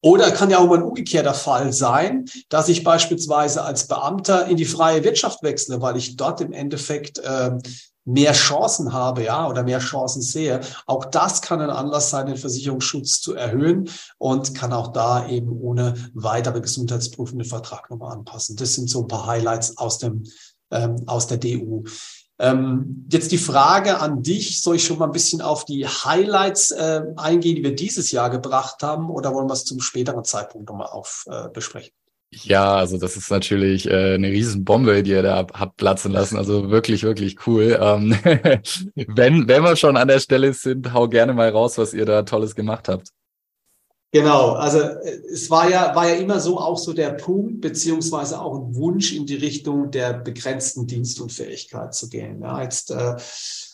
Oder 0.00 0.30
kann 0.30 0.48
ja 0.48 0.56
auch 0.56 0.68
mal 0.68 0.78
ein 0.78 0.84
umgekehrter 0.84 1.34
Fall 1.34 1.74
sein, 1.74 2.24
dass 2.48 2.70
ich 2.70 2.82
beispielsweise 2.82 3.62
als 3.62 3.86
Beamter 3.86 4.46
in 4.46 4.56
die 4.56 4.64
freie 4.64 5.04
Wirtschaft 5.04 5.42
wechsle, 5.42 5.82
weil 5.82 5.98
ich 5.98 6.16
dort 6.16 6.40
im 6.40 6.54
Endeffekt 6.54 7.18
äh, 7.18 7.58
mehr 8.12 8.32
Chancen 8.32 8.92
habe, 8.92 9.24
ja, 9.24 9.48
oder 9.48 9.62
mehr 9.62 9.78
Chancen 9.78 10.22
sehe. 10.22 10.60
Auch 10.86 11.04
das 11.04 11.42
kann 11.42 11.60
ein 11.60 11.70
Anlass 11.70 12.10
sein, 12.10 12.26
den 12.26 12.36
Versicherungsschutz 12.36 13.20
zu 13.20 13.34
erhöhen 13.34 13.88
und 14.18 14.54
kann 14.54 14.72
auch 14.72 14.88
da 14.88 15.28
eben 15.28 15.50
ohne 15.50 15.94
weitere 16.14 16.60
gesundheitsprüfende 16.60 17.44
Vertrag 17.44 17.90
nochmal 17.90 18.12
anpassen. 18.12 18.56
Das 18.56 18.74
sind 18.74 18.90
so 18.90 19.02
ein 19.02 19.08
paar 19.08 19.26
Highlights 19.26 19.76
aus 19.78 19.98
dem, 19.98 20.24
ähm, 20.70 20.96
aus 21.06 21.26
der 21.26 21.38
DU. 21.38 21.84
Ähm, 22.40 23.06
jetzt 23.12 23.32
die 23.32 23.38
Frage 23.38 24.00
an 24.00 24.22
dich, 24.22 24.62
soll 24.62 24.76
ich 24.76 24.84
schon 24.84 24.98
mal 24.98 25.04
ein 25.04 25.12
bisschen 25.12 25.42
auf 25.42 25.66
die 25.66 25.86
Highlights 25.86 26.70
äh, 26.70 27.02
eingehen, 27.16 27.56
die 27.56 27.62
wir 27.62 27.74
dieses 27.74 28.10
Jahr 28.12 28.30
gebracht 28.30 28.82
haben, 28.82 29.10
oder 29.10 29.34
wollen 29.34 29.48
wir 29.48 29.52
es 29.52 29.66
zum 29.66 29.80
späteren 29.80 30.24
Zeitpunkt 30.24 30.68
nochmal 30.68 30.88
auf 30.88 31.26
äh, 31.30 31.50
besprechen? 31.50 31.92
Ja, 32.32 32.76
also 32.76 32.96
das 32.96 33.16
ist 33.16 33.30
natürlich 33.30 33.88
äh, 33.88 34.14
eine 34.14 34.28
Riesenbombe, 34.28 35.02
die 35.02 35.10
ihr 35.10 35.22
da 35.22 35.46
habt 35.52 35.76
platzen 35.76 36.12
lassen. 36.12 36.36
Also 36.36 36.70
wirklich, 36.70 37.02
wirklich 37.02 37.44
cool. 37.46 37.76
Ähm, 37.80 38.16
wenn, 38.94 39.48
wenn 39.48 39.62
wir 39.64 39.74
schon 39.74 39.96
an 39.96 40.06
der 40.06 40.20
Stelle 40.20 40.52
sind, 40.52 40.92
hau 40.92 41.08
gerne 41.08 41.32
mal 41.34 41.48
raus, 41.48 41.76
was 41.76 41.92
ihr 41.92 42.06
da 42.06 42.22
Tolles 42.22 42.54
gemacht 42.54 42.88
habt. 42.88 43.08
Genau, 44.12 44.52
also 44.52 44.80
äh, 44.80 45.20
es 45.32 45.50
war 45.50 45.68
ja, 45.70 45.94
war 45.94 46.08
ja 46.08 46.16
immer 46.16 46.40
so 46.40 46.58
auch 46.58 46.78
so 46.78 46.92
der 46.92 47.10
Punkt, 47.12 47.60
beziehungsweise 47.60 48.40
auch 48.40 48.58
ein 48.58 48.74
Wunsch 48.74 49.12
in 49.12 49.26
die 49.26 49.36
Richtung 49.36 49.90
der 49.90 50.14
begrenzten 50.14 50.86
Dienstunfähigkeit 50.86 51.94
zu 51.94 52.08
gehen. 52.08 52.42
Ja, 52.42 52.62
jetzt 52.62 52.90
äh, 52.90 53.16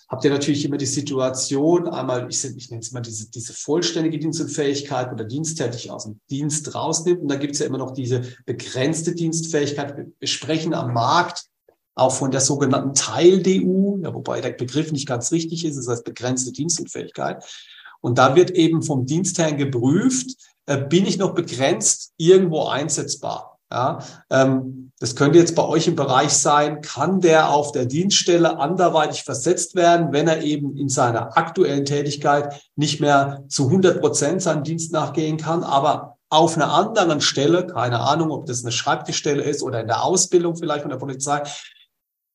habt 0.09 0.25
ihr 0.25 0.31
natürlich 0.31 0.65
immer 0.65 0.77
die 0.77 0.87
Situation, 0.87 1.89
einmal, 1.89 2.29
ich, 2.31 2.45
ich 2.45 2.71
nenne 2.71 2.81
es 2.81 2.93
mal 2.93 3.01
diese, 3.01 3.31
diese 3.31 3.53
vollständige 3.53 4.19
Dienstunfähigkeit 4.19 5.13
oder 5.13 5.25
diensttätig 5.25 5.91
aus 5.91 6.05
dem 6.05 6.21
Dienst 6.31 6.75
rausnimmt. 6.75 7.23
Und 7.23 7.29
da 7.29 7.37
gibt 7.37 7.55
es 7.55 7.59
ja 7.59 7.67
immer 7.67 7.79
noch 7.79 7.93
diese 7.93 8.23
begrenzte 8.45 9.15
Dienstfähigkeit. 9.15 9.97
Wir 9.97 10.29
sprechen 10.29 10.75
am 10.75 10.93
Markt 10.93 11.47
auch 11.97 12.13
von 12.13 12.31
der 12.31 12.41
sogenannten 12.41 12.95
Teil-DU, 12.95 14.01
ja, 14.03 14.15
wobei 14.15 14.41
der 14.41 14.51
Begriff 14.51 14.93
nicht 14.93 15.09
ganz 15.09 15.33
richtig 15.33 15.65
ist, 15.65 15.77
das 15.77 15.89
heißt 15.89 16.05
begrenzte 16.05 16.53
Dienstunfähigkeit. 16.53 17.43
Und 18.01 18.19
da 18.19 18.37
wird 18.37 18.51
eben 18.51 18.83
vom 18.83 19.07
Dienstherrn 19.07 19.57
geprüft, 19.57 20.37
äh, 20.67 20.77
bin 20.77 21.07
ich 21.07 21.17
noch 21.17 21.35
begrenzt 21.35 22.13
irgendwo 22.19 22.67
einsetzbar? 22.67 23.56
Ja, 23.71 23.99
ähm, 24.31 24.93
das 25.01 25.17
könnte 25.17 25.39
jetzt 25.39 25.55
bei 25.55 25.65
euch 25.65 25.89
im 25.89 25.97
Bereich 25.97 26.31
sein, 26.31 26.81
kann 26.81 27.21
der 27.21 27.51
auf 27.51 27.73
der 27.73 27.85
Dienststelle 27.85 28.59
anderweitig 28.59 29.25
versetzt 29.25 29.75
werden, 29.75 30.13
wenn 30.13 30.29
er 30.29 30.43
eben 30.43 30.77
in 30.77 30.89
seiner 30.89 31.37
aktuellen 31.37 31.85
Tätigkeit 31.85 32.63
nicht 32.77 33.01
mehr 33.01 33.45
zu 33.49 33.67
100 33.67 34.01
Prozent 34.01 34.41
seinen 34.41 34.63
Dienst 34.63 34.93
nachgehen 34.93 35.37
kann, 35.37 35.65
aber 35.65 36.17
auf 36.29 36.57
einer 36.57 36.73
anderen 36.73 37.21
Stelle, 37.21 37.67
keine 37.67 38.01
Ahnung, 38.01 38.31
ob 38.31 38.47
das 38.47 38.63
eine 38.63 38.73
Schreibtischstelle 38.73 39.43
ist 39.43 39.63
oder 39.63 39.81
in 39.81 39.87
der 39.87 40.03
Ausbildung 40.03 40.57
vielleicht 40.57 40.83
von 40.83 40.91
der 40.91 40.99
Polizei, 40.99 41.43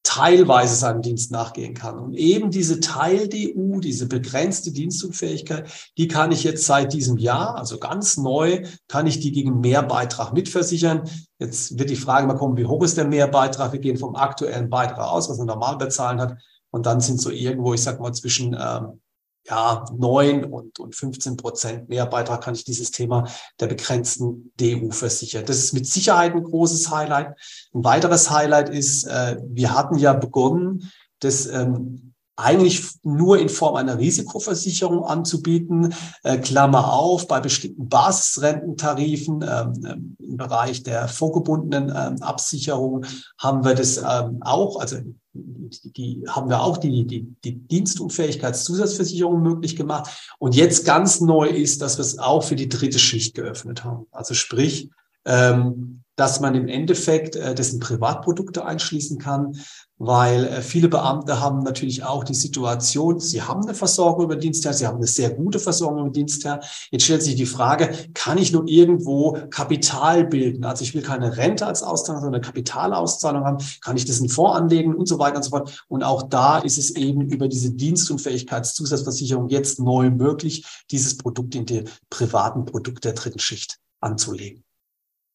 teilweise 0.03 0.75
seinem 0.75 1.01
Dienst 1.01 1.31
nachgehen 1.31 1.73
kann. 1.73 1.99
Und 1.99 2.13
eben 2.13 2.49
diese 2.49 2.79
Teil-DU, 2.79 3.79
diese 3.79 4.07
begrenzte 4.07 4.71
Dienstunfähigkeit, 4.71 5.69
die 5.97 6.07
kann 6.07 6.31
ich 6.31 6.43
jetzt 6.43 6.65
seit 6.65 6.93
diesem 6.93 7.17
Jahr, 7.17 7.55
also 7.55 7.77
ganz 7.77 8.17
neu, 8.17 8.63
kann 8.87 9.07
ich 9.07 9.19
die 9.19 9.31
gegen 9.31 9.59
Mehrbeitrag 9.59 10.33
mitversichern. 10.33 11.03
Jetzt 11.39 11.77
wird 11.77 11.89
die 11.89 11.95
Frage 11.95 12.25
mal 12.27 12.35
kommen, 12.35 12.57
wie 12.57 12.65
hoch 12.65 12.83
ist 12.83 12.97
der 12.97 13.07
Mehrbeitrag? 13.07 13.73
Wir 13.73 13.79
gehen 13.79 13.97
vom 13.97 14.15
aktuellen 14.15 14.69
Beitrag 14.69 14.99
aus, 14.99 15.29
was 15.29 15.37
man 15.37 15.47
normal 15.47 15.77
bezahlen 15.77 16.19
hat. 16.19 16.37
Und 16.71 16.85
dann 16.85 16.99
sind 17.01 17.21
so 17.21 17.29
irgendwo, 17.29 17.73
ich 17.73 17.83
sag 17.83 17.99
mal, 17.99 18.13
zwischen 18.13 18.55
ähm, 18.59 19.01
ja, 19.45 19.85
neun 19.97 20.45
und, 20.45 20.79
und 20.79 20.95
15 20.95 21.37
Prozent 21.37 21.89
mehr 21.89 22.05
Beitrag 22.05 22.43
kann 22.43 22.53
ich 22.53 22.63
dieses 22.63 22.91
Thema 22.91 23.27
der 23.59 23.67
begrenzten 23.67 24.51
DU 24.57 24.91
versichern. 24.91 25.45
Das 25.45 25.57
ist 25.57 25.73
mit 25.73 25.87
Sicherheit 25.87 26.33
ein 26.33 26.43
großes 26.43 26.91
Highlight. 26.91 27.35
Ein 27.73 27.83
weiteres 27.83 28.29
Highlight 28.29 28.69
ist, 28.69 29.05
äh, 29.05 29.37
wir 29.43 29.73
hatten 29.73 29.97
ja 29.97 30.13
begonnen, 30.13 30.91
das 31.19 31.47
ähm, 31.47 32.10
eigentlich 32.35 32.83
nur 33.03 33.39
in 33.39 33.49
Form 33.49 33.75
einer 33.75 33.97
Risikoversicherung 33.97 35.03
anzubieten. 35.03 35.93
Äh, 36.23 36.37
Klammer 36.37 36.93
auf, 36.93 37.27
bei 37.27 37.39
bestimmten 37.39 37.89
Basisrententarifen 37.89 39.43
ähm, 39.47 39.85
ähm 39.85 40.15
im 40.19 40.37
Bereich 40.37 40.83
der 40.83 41.09
vorgebundenen 41.09 41.89
ähm, 41.89 42.21
Absicherung 42.21 43.05
haben 43.37 43.65
wir 43.65 43.75
das 43.75 43.97
ähm, 43.97 44.37
auch, 44.41 44.79
also 44.79 44.97
die 45.33 46.23
haben 46.27 46.49
wir 46.49 46.61
auch 46.61 46.77
die, 46.77 47.05
die, 47.05 47.35
die 47.43 47.55
Dienstunfähigkeitszusatzversicherung 47.55 49.41
möglich 49.41 49.75
gemacht. 49.75 50.09
Und 50.39 50.55
jetzt 50.55 50.85
ganz 50.85 51.21
neu 51.21 51.47
ist, 51.47 51.81
dass 51.81 51.97
wir 51.97 52.01
es 52.01 52.17
auch 52.17 52.43
für 52.43 52.55
die 52.55 52.69
dritte 52.69 52.99
Schicht 52.99 53.35
geöffnet 53.35 53.83
haben. 53.83 54.07
Also 54.11 54.33
sprich, 54.33 54.89
ähm, 55.25 56.00
dass 56.21 56.39
man 56.39 56.53
im 56.53 56.67
Endeffekt 56.67 57.35
äh, 57.35 57.55
dessen 57.55 57.79
Privatprodukte 57.79 58.63
einschließen 58.63 59.17
kann, 59.17 59.57
weil 59.97 60.45
äh, 60.45 60.61
viele 60.61 60.87
Beamte 60.87 61.41
haben 61.41 61.63
natürlich 61.63 62.03
auch 62.03 62.23
die 62.23 62.35
Situation, 62.35 63.19
sie 63.19 63.41
haben 63.41 63.63
eine 63.63 63.73
Versorgung 63.73 64.25
über 64.25 64.35
Dienstherr, 64.35 64.75
sie 64.75 64.85
haben 64.85 64.97
eine 64.97 65.07
sehr 65.07 65.31
gute 65.31 65.57
Versorgung 65.57 66.01
über 66.01 66.09
Dienstherr. 66.11 66.59
Jetzt 66.91 67.05
stellt 67.05 67.23
sich 67.23 67.37
die 67.37 67.47
Frage, 67.47 67.89
kann 68.13 68.37
ich 68.37 68.51
nur 68.51 68.67
irgendwo 68.67 69.35
Kapital 69.49 70.27
bilden? 70.27 70.63
Also 70.63 70.83
ich 70.83 70.93
will 70.93 71.01
keine 71.01 71.37
Rente 71.37 71.65
als 71.65 71.81
Auszahlung, 71.81 72.21
sondern 72.21 72.43
Kapitalauszahlung 72.43 73.43
haben. 73.43 73.57
Kann 73.81 73.97
ich 73.97 74.05
das 74.05 74.19
in 74.19 74.29
Fonds 74.29 74.55
anlegen 74.55 74.93
und 74.93 75.07
so 75.07 75.17
weiter 75.17 75.37
und 75.37 75.43
so 75.43 75.49
fort? 75.49 75.83
Und 75.87 76.03
auch 76.03 76.21
da 76.21 76.59
ist 76.59 76.77
es 76.77 76.91
eben 76.91 77.21
über 77.21 77.47
diese 77.47 77.71
Dienstunfähigkeitszusatzversicherung 77.71 79.49
jetzt 79.49 79.79
neu 79.79 80.11
möglich, 80.11 80.67
dieses 80.91 81.17
Produkt 81.17 81.55
in 81.55 81.65
die 81.65 81.85
privaten 82.11 82.65
Produkte 82.65 83.01
der 83.09 83.13
dritten 83.13 83.39
Schicht 83.39 83.79
anzulegen. 84.01 84.63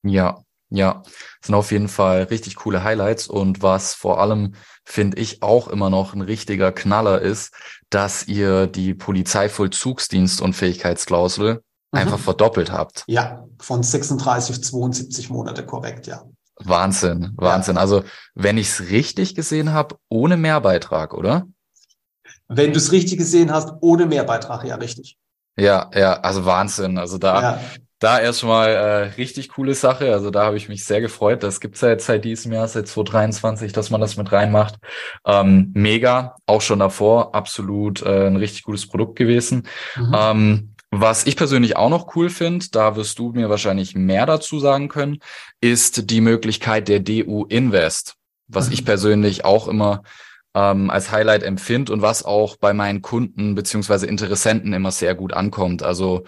Ja, 0.04 0.45
ja, 0.70 1.02
sind 1.42 1.54
auf 1.54 1.70
jeden 1.70 1.88
Fall 1.88 2.24
richtig 2.24 2.56
coole 2.56 2.82
Highlights 2.82 3.28
und 3.28 3.62
was 3.62 3.94
vor 3.94 4.20
allem 4.20 4.54
finde 4.84 5.18
ich 5.18 5.42
auch 5.42 5.68
immer 5.68 5.90
noch 5.90 6.14
ein 6.14 6.20
richtiger 6.20 6.72
Knaller 6.72 7.20
ist, 7.20 7.54
dass 7.90 8.26
ihr 8.26 8.66
die 8.66 8.94
Polizeivollzugsdienst 8.94 10.40
und 10.40 10.54
Fähigkeitsklausel 10.54 11.54
mhm. 11.54 11.60
einfach 11.98 12.18
verdoppelt 12.18 12.72
habt. 12.72 13.04
Ja, 13.06 13.46
von 13.58 13.82
36 13.82 14.56
auf 14.56 14.62
72 14.62 15.30
Monate 15.30 15.64
korrekt, 15.64 16.06
ja. 16.06 16.22
Wahnsinn, 16.58 17.32
Wahnsinn. 17.36 17.76
Ja. 17.76 17.82
Also 17.82 18.02
wenn 18.34 18.58
ich 18.58 18.68
es 18.68 18.88
richtig 18.88 19.34
gesehen 19.34 19.72
habe, 19.72 19.96
ohne 20.08 20.36
Mehrbeitrag, 20.36 21.14
oder? 21.14 21.46
Wenn 22.48 22.72
du 22.72 22.78
es 22.78 22.92
richtig 22.92 23.18
gesehen 23.18 23.52
hast, 23.52 23.72
ohne 23.80 24.06
Mehrbeitrag, 24.06 24.64
ja, 24.64 24.76
richtig. 24.76 25.18
Ja, 25.56 25.90
ja, 25.94 26.20
also 26.20 26.44
Wahnsinn. 26.44 26.96
Also 26.96 27.18
da, 27.18 27.42
ja 27.42 27.60
da 27.98 28.20
erstmal 28.20 28.70
äh, 28.70 29.02
richtig 29.16 29.48
coole 29.50 29.74
Sache. 29.74 30.12
Also 30.12 30.30
da 30.30 30.44
habe 30.44 30.56
ich 30.56 30.68
mich 30.68 30.84
sehr 30.84 31.00
gefreut. 31.00 31.42
Das 31.42 31.60
gibt's 31.60 31.80
ja 31.80 31.88
jetzt 31.88 32.06
seit 32.06 32.24
diesem 32.24 32.52
Jahr, 32.52 32.68
seit 32.68 32.88
2023, 32.88 33.72
dass 33.72 33.90
man 33.90 34.00
das 34.00 34.16
mit 34.16 34.32
reinmacht. 34.32 34.76
Ähm, 35.24 35.72
mega, 35.74 36.36
auch 36.46 36.60
schon 36.60 36.78
davor, 36.78 37.34
absolut 37.34 38.02
äh, 38.02 38.26
ein 38.26 38.36
richtig 38.36 38.64
gutes 38.64 38.86
Produkt 38.86 39.16
gewesen. 39.16 39.66
Mhm. 39.96 40.14
Ähm, 40.14 40.76
was 40.90 41.26
ich 41.26 41.36
persönlich 41.36 41.76
auch 41.76 41.88
noch 41.88 42.14
cool 42.16 42.30
finde, 42.30 42.66
da 42.70 42.96
wirst 42.96 43.18
du 43.18 43.32
mir 43.32 43.50
wahrscheinlich 43.50 43.94
mehr 43.94 44.24
dazu 44.26 44.60
sagen 44.60 44.88
können, 44.88 45.18
ist 45.60 46.10
die 46.10 46.20
Möglichkeit 46.20 46.88
der 46.88 47.00
DU 47.00 47.44
Invest, 47.46 48.14
was 48.46 48.68
mhm. 48.68 48.72
ich 48.74 48.84
persönlich 48.84 49.44
auch 49.44 49.68
immer 49.68 50.02
ähm, 50.54 50.88
als 50.90 51.10
Highlight 51.10 51.42
empfinde 51.42 51.92
und 51.92 52.02
was 52.02 52.24
auch 52.24 52.56
bei 52.56 52.72
meinen 52.72 53.02
Kunden 53.02 53.54
beziehungsweise 53.54 54.06
Interessenten 54.06 54.72
immer 54.72 54.90
sehr 54.90 55.14
gut 55.14 55.34
ankommt. 55.34 55.82
Also 55.82 56.24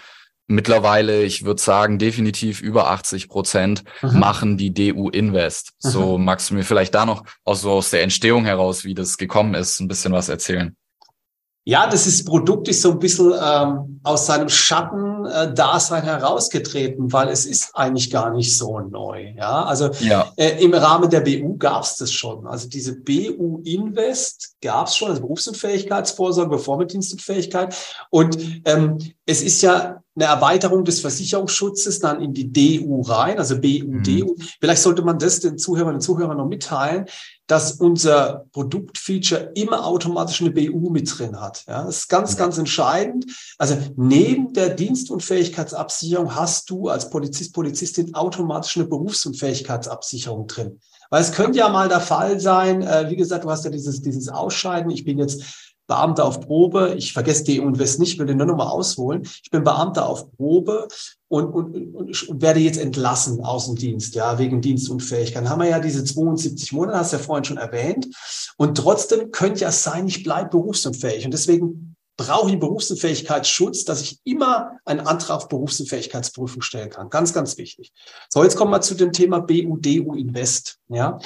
mittlerweile, 0.49 1.23
ich 1.23 1.45
würde 1.45 1.63
sagen, 1.63 1.99
definitiv 1.99 2.61
über 2.61 2.91
80 2.91 3.29
Prozent 3.29 3.85
mhm. 4.03 4.19
machen 4.19 4.57
die 4.57 4.75
DU 4.75 5.09
Invest. 5.11 5.75
Mhm. 5.85 5.89
So 5.89 6.19
magst 6.19 6.51
du 6.51 6.55
mir 6.55 6.65
vielleicht 6.65 6.95
da 6.95 7.07
noch 7.07 7.25
aus, 7.45 7.61
so 7.61 7.73
aus 7.73 7.91
der 7.91 8.03
Entstehung 8.03 8.45
heraus, 8.45 8.85
wie 8.85 8.95
das 8.95 9.19
gekommen 9.19 9.55
ist, 9.55 9.79
ein 9.79 9.89
bisschen 9.89 10.13
was 10.13 10.29
erzählen? 10.29 10.75
Ja, 11.69 11.87
das 11.87 12.07
ist 12.07 12.25
Produkt 12.25 12.67
ist 12.69 12.81
so 12.81 12.93
ein 12.93 12.99
bisschen 12.99 13.31
ähm, 13.39 14.01
aus 14.03 14.25
seinem 14.25 14.49
Schatten-Dasein 14.49 16.03
herausgetreten, 16.03 17.13
weil 17.13 17.29
es 17.29 17.45
ist 17.45 17.73
eigentlich 17.75 18.11
gar 18.11 18.33
nicht 18.33 18.57
so 18.57 18.81
neu. 18.81 19.35
Ja, 19.37 19.65
also 19.65 19.91
ja. 20.01 20.33
Äh, 20.37 20.65
im 20.65 20.73
Rahmen 20.73 21.11
der 21.11 21.21
BU 21.21 21.59
gab 21.59 21.83
es 21.83 21.97
das 21.97 22.11
schon. 22.11 22.47
Also 22.47 22.71
diese 22.71 22.99
BU 22.99 23.61
Invest 23.67 24.55
gab 24.63 24.87
es 24.87 24.97
schon, 24.97 25.11
also 25.11 25.21
Berufsunfähigkeitsvorsorge, 25.21 26.49
bevor 26.49 26.79
mit 26.79 26.91
Dienstunfähigkeit. 26.91 27.75
Und 28.09 28.39
ähm, 28.65 28.97
es 29.27 29.43
ist 29.43 29.61
ja 29.61 30.03
eine 30.17 30.25
Erweiterung 30.25 30.85
des 30.85 31.01
Versicherungsschutzes 31.01 32.01
dann 32.01 32.23
in 32.23 32.33
die 32.33 32.51
DU 32.51 33.03
rein, 33.03 33.39
also 33.39 33.61
BU, 33.61 33.89
mhm. 33.89 34.37
Vielleicht 34.59 34.83
sollte 34.83 35.03
man 35.03 35.19
das 35.19 35.41
den 35.41 35.59
Zuhörern 35.59 35.97
und 35.97 36.01
Zuhörern 36.01 36.39
noch 36.39 36.49
mitteilen, 36.49 37.05
dass 37.49 37.73
unser 37.73 38.47
Produktfeature 38.53 39.53
immer 39.55 39.87
automatisch 39.87 40.41
eine 40.43 40.51
BU 40.51 40.91
mit 40.91 41.19
drin 41.19 41.41
hat. 41.41 41.65
Ja, 41.67 41.85
das 41.85 42.01
ist 42.01 42.09
ganz, 42.09 42.37
ganz 42.37 42.59
entscheidend. 42.59 43.25
Also 43.57 43.77
neben 43.97 44.53
der 44.53 44.69
Dienstunfähigkeitsabsicherung 44.69 46.35
hast 46.35 46.69
du 46.71 46.89
als 46.89 47.09
Polizist, 47.09 47.55
Polizistin 47.55 48.15
automatisch 48.15 48.77
eine 48.77 48.87
Berufsunfähigkeitsabsicherung 48.87 50.47
drin. 50.47 50.79
Weil 51.11 51.23
es 51.23 51.33
könnte 51.33 51.59
ja 51.59 51.71
mal 51.71 51.89
der 51.89 52.03
Fall 52.03 52.39
sein, 52.39 52.83
äh, 52.83 53.09
wie 53.09 53.17
gesagt, 53.17 53.45
du 53.45 53.51
hast 53.51 53.65
ja 53.65 53.71
dieses, 53.71 54.03
dieses 54.03 54.29
Ausscheiden. 54.29 54.91
Ich 54.91 55.05
bin 55.05 55.19
jetzt 55.19 55.43
Beamter 55.89 56.27
auf 56.27 56.41
Probe. 56.41 56.95
Ich 56.97 57.13
vergesse 57.13 57.45
D 57.45 57.59
und 57.61 57.79
West 57.79 57.99
nicht, 57.99 58.19
will 58.19 58.27
den 58.27 58.37
nur 58.37 58.47
noch 58.47 58.57
mal 58.57 58.69
ausholen. 58.69 59.23
Ich 59.43 59.51
bin 59.51 59.65
Beamter 59.65 60.07
auf 60.07 60.31
Probe 60.37 60.87
und, 61.29 61.47
und, 61.47 61.95
und, 61.95 62.29
und 62.29 62.43
werde 62.43 62.61
jetzt 62.61 62.79
entlassen 62.79 63.43
aus 63.43 63.67
dem 63.67 63.75
Dienst, 63.75 64.15
ja, 64.15 64.39
wegen 64.39 64.61
Dienstunfähigkeit. 64.61 65.43
Dann 65.43 65.51
haben 65.51 65.63
wir 65.63 65.69
ja 65.69 65.81
diese 65.81 66.05
72 66.05 66.73
Monate, 66.73 66.99
hast 66.99 67.13
du 67.13 67.17
ja 67.17 67.23
vorhin 67.23 67.45
schon 67.45 67.57
erwähnt. 67.57 68.07
Und 68.59 68.77
trotzdem 68.77 69.31
könnte 69.33 69.63
ja 69.63 69.73
sein, 69.73 70.07
ich 70.07 70.23
bleibe 70.23 70.51
berufsunfähig. 70.51 71.25
Und 71.25 71.33
deswegen 71.33 71.97
brauche 72.19 72.51
ich 72.51 72.59
Berufsunfähigkeitsschutz, 72.59 73.85
dass 73.85 74.03
ich 74.03 74.19
immer 74.25 74.73
einen 74.85 75.01
Antrag 75.01 75.37
auf 75.37 75.49
Berufsunfähigkeitsprüfung 75.49 76.63
stellen 76.63 76.91
kann. 76.91 77.11
Ganz, 77.11 77.33
ganz 77.33 77.57
wichtig. 77.57 77.93
So, 78.29 78.43
jetzt 78.43 78.57
kommen 78.57 78.73
wir 78.73 78.81
zu 78.81 78.95
dem 78.95 79.13
Thema 79.13 79.39
BUDU 79.39 80.15
Invest. 80.15 80.79
Ja, 80.89 81.19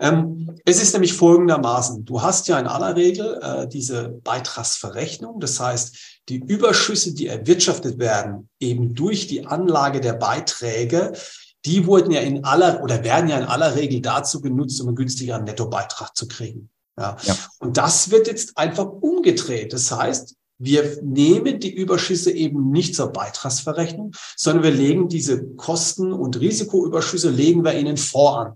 ähm, 0.00 0.56
es 0.64 0.82
ist 0.82 0.92
nämlich 0.92 1.14
folgendermaßen: 1.14 2.04
Du 2.04 2.20
hast 2.20 2.48
ja 2.48 2.58
in 2.58 2.66
aller 2.66 2.96
Regel 2.96 3.38
äh, 3.40 3.68
diese 3.68 4.08
Beitragsverrechnung. 4.08 5.38
Das 5.38 5.60
heißt, 5.60 5.96
die 6.28 6.38
Überschüsse, 6.38 7.14
die 7.14 7.28
erwirtschaftet 7.28 7.98
werden, 8.00 8.48
eben 8.58 8.94
durch 8.94 9.28
die 9.28 9.46
Anlage 9.46 10.00
der 10.00 10.14
Beiträge, 10.14 11.12
die 11.64 11.86
wurden 11.86 12.10
ja 12.10 12.22
in 12.22 12.44
aller 12.44 12.82
oder 12.82 13.04
werden 13.04 13.30
ja 13.30 13.38
in 13.38 13.44
aller 13.44 13.76
Regel 13.76 14.00
dazu 14.00 14.40
genutzt, 14.40 14.80
um 14.80 14.88
einen 14.88 14.96
günstigeren 14.96 15.44
Nettobeitrag 15.44 16.16
zu 16.16 16.26
kriegen. 16.26 16.70
Ja. 16.98 17.16
ja. 17.22 17.36
Und 17.60 17.76
das 17.76 18.10
wird 18.10 18.26
jetzt 18.26 18.58
einfach 18.58 18.86
umgedreht. 18.86 19.72
Das 19.72 19.92
heißt, 19.92 20.34
wir 20.60 20.98
nehmen 21.02 21.58
die 21.58 21.74
Überschüsse 21.74 22.30
eben 22.30 22.70
nicht 22.70 22.94
zur 22.94 23.08
Beitragsverrechnung, 23.08 24.12
sondern 24.36 24.62
wir 24.62 24.70
legen 24.70 25.08
diese 25.08 25.42
Kosten 25.54 26.12
und 26.12 26.38
Risikoüberschüsse, 26.38 27.30
legen 27.30 27.64
wir 27.64 27.74
ihnen 27.78 27.96
vor 27.96 28.38
an. 28.38 28.52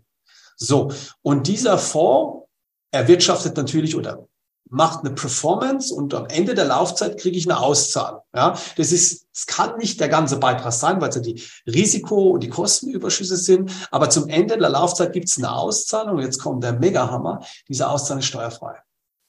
So. 0.56 0.92
Und 1.23 1.49
dieser 1.49 1.78
Fonds 1.78 2.46
erwirtschaftet 2.90 3.56
natürlich 3.56 3.96
oder 3.96 4.28
macht 4.68 5.00
eine 5.00 5.14
Performance 5.14 5.94
und 5.94 6.12
am 6.14 6.26
Ende 6.26 6.54
der 6.54 6.66
Laufzeit 6.66 7.18
kriege 7.18 7.38
ich 7.38 7.49
eine 7.49 7.58
Auszahlung. 7.58 8.20
Ja, 8.34 8.58
das 8.76 8.92
ist, 8.92 9.26
es 9.32 9.46
kann 9.46 9.78
nicht 9.78 9.99
der 9.99 10.08
ganze 10.08 10.38
Beitrag 10.38 10.73
sein, 10.73 11.00
weil 11.00 11.08
es 11.08 11.16
ja 11.16 11.23
die 11.23 11.42
Risiko- 11.66 12.30
und 12.30 12.42
die 12.42 12.50
Kostenüberschüsse 12.50 13.37
sind. 13.37 13.70
Aber 13.90 14.11
zum 14.11 14.28
Ende 14.28 14.58
der 14.58 14.70
Laufzeit 14.70 15.12
gibt 15.12 15.28
es 15.28 15.38
eine 15.38 15.52
Auszahlung. 15.52 16.18
Jetzt 16.20 16.38
kommt 16.38 16.64
der 16.64 16.75
Megahammer. 16.75 17.44
Diese 17.68 17.88
Auszahlung 17.88 18.20
ist 18.20 18.26
steuerfrei. 18.26 18.83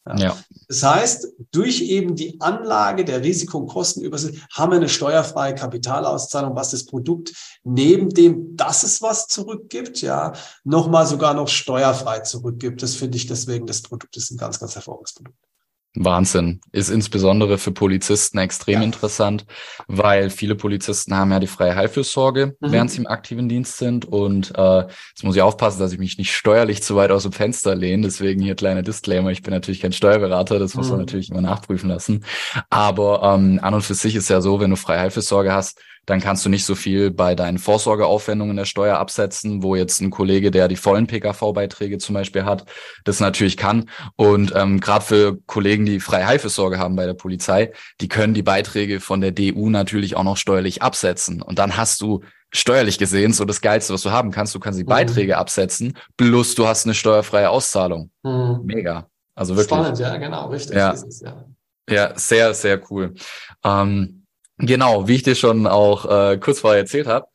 Ja. 0.08 0.16
ja. 0.18 0.38
Das 0.68 0.84
heißt, 0.84 1.28
durch 1.52 1.82
eben 1.82 2.16
die 2.16 2.40
Anlage 2.40 3.06
der 3.06 3.24
Risiko- 3.24 3.60
und 3.60 3.68
Kostenübersicht 3.68 4.46
haben 4.52 4.72
wir 4.72 4.78
eine 4.78 4.90
steuerfreie 4.90 5.56
Kapitalauszahlung, 5.56 6.56
was 6.56 6.72
das 6.72 6.86
Produkt 6.86 7.34
neben 7.64 8.10
dem, 8.10 8.56
dass 8.56 8.84
es 8.84 9.02
was 9.02 9.28
zurückgibt, 9.28 10.02
ja, 10.02 10.34
nochmal 10.64 11.08
sogar 11.08 11.34
noch 11.34 11.48
steuerfrei 11.48 12.20
zurückgibt. 12.20 12.84
Das 12.84 12.96
finde 12.96 13.18
ich 13.18 13.28
deswegen, 13.28 13.66
das 13.66 13.82
Produkt 13.82 14.16
ist 14.18 14.32
ein 14.32 14.38
ganz, 14.38 14.60
ganz 14.60 14.76
hervorragendes 14.76 15.14
Produkt. 15.14 15.38
Wahnsinn. 15.96 16.62
Ist 16.72 16.90
insbesondere 16.90 17.58
für 17.58 17.72
Polizisten 17.72 18.38
extrem 18.38 18.80
ja. 18.80 18.84
interessant, 18.84 19.46
weil 19.88 20.30
viele 20.30 20.56
Polizisten 20.56 21.16
haben 21.16 21.32
ja 21.32 21.40
die 21.40 21.48
freie 21.48 21.76
Heilfürsorge, 21.76 22.56
mhm. 22.60 22.72
während 22.72 22.92
sie 22.92 23.00
im 23.00 23.08
aktiven 23.08 23.50
Dienst 23.50 23.78
sind. 23.78 24.06
Und 24.06 24.54
äh, 24.56 24.80
jetzt 24.80 25.24
muss 25.24 25.36
ich 25.36 25.42
aufpassen, 25.42 25.80
dass 25.80 25.94
ich 25.94 26.00
mich 26.00 26.18
nicht 26.18 26.36
steuerlich 26.36 26.84
zu 26.84 26.96
weit 26.96 27.12
aus 27.12 27.24
dem 27.24 27.32
Fenster 27.32 27.76
lehne. 27.76 28.04
Deswegen 28.04 28.42
hier 28.42 28.56
kleiner 28.56 28.82
Disclaimer. 28.82 29.32
Ich 29.32 29.42
bin 29.42 29.54
natürlich 29.54 29.82
kein 29.82 29.94
Steuerberater, 29.94 30.60
das 30.60 30.76
muss 30.76 30.88
mhm. 30.88 30.92
man 30.92 31.00
natürlich 31.02 31.30
immer 31.30 31.42
nachprüfen 31.42 31.90
lassen. 31.90 32.26
Aber 32.70 33.22
ähm, 33.24 33.60
an 33.62 33.74
und 33.74 33.82
für 33.82 33.94
sich 33.94 34.16
ist 34.16 34.30
ja 34.30 34.42
so, 34.42 34.60
wenn 34.60 34.70
du 34.70 34.76
freie 34.76 35.00
Heilfürsorge 35.00 35.54
hast, 35.54 35.80
dann 36.06 36.22
kannst 36.22 36.46
du 36.46 36.50
nicht 36.50 36.66
so 36.66 36.76
viel 36.76 37.12
bei 37.12 37.36
deinen 37.36 37.58
Vorsorgeaufwendungen 37.58 38.56
der 38.56 38.66
Steuer 38.66 38.98
absetzen, 38.98 39.64
wo 39.64 39.76
jetzt 39.76 40.02
ein 40.02 40.12
Kollege, 40.12 40.52
der 40.52 40.68
die 40.68 40.76
vollen 40.76 41.08
PKV-Beiträge 41.08 41.98
zum 41.98 42.14
Beispiel 42.14 42.46
hat, 42.46 42.66
das 43.04 43.20
natürlich 43.20 43.58
kann. 43.58 43.90
Und 44.16 44.54
ähm, 44.56 44.80
gerade 44.80 45.06
für 45.06 45.38
Kollegen, 45.46 45.86
die 45.86 46.00
freie 46.00 46.28
Heilfürsorge 46.28 46.80
haben 46.80 46.96
bei 46.96 47.06
der 47.06 47.14
Polizei, 47.14 47.72
die 48.02 48.08
können 48.08 48.34
die 48.34 48.44
Beiträge 48.44 49.00
von 49.00 49.22
der 49.22 49.32
DU 49.32 49.70
natürlich 49.70 50.16
auch 50.16 50.24
noch 50.24 50.38
steuerlich 50.38 50.82
absetzen. 50.82 51.42
Und 51.42 51.60
dann 51.60 51.78
hast 51.78 52.02
du 52.02 52.22
steuerlich 52.54 52.98
gesehen 52.98 53.34
so 53.34 53.46
das 53.46 53.62
Geilste, 53.62 53.94
was 53.94 54.02
du 54.02 54.12
haben 54.12 54.32
kannst. 54.32 54.56
Du 54.56 54.60
kannst 54.60 54.80
die 54.80 54.84
mhm. 54.84 54.90
Beiträge 54.90 55.38
absetzen, 55.38 55.98
plus 56.18 56.56
du 56.56 56.68
hast 56.68 56.86
eine 56.86 56.94
steuerfreie 56.94 57.50
Auszahlung. 57.50 58.12
Mhm. 58.24 58.62
Mega. 58.64 59.10
Also 59.36 59.56
wirklich. 59.56 59.78
Spannend, 59.78 60.00
ja, 60.00 60.16
genau, 60.18 60.48
richtig. 60.48 60.78
Ja, 60.78 60.94
es, 60.94 61.22
ja. 61.22 61.46
ja 61.90 62.18
sehr, 62.18 62.54
sehr 62.54 62.82
cool. 62.90 63.14
Ähm, 63.64 64.15
Genau, 64.58 65.08
wie 65.08 65.16
ich 65.16 65.24
dir 65.24 65.36
schon 65.36 65.68
auch 65.68 66.06
äh, 66.06 66.38
kurz 66.38 66.60
vorher 66.62 66.80
erzählt 66.80 67.08
habe, 67.08 67.28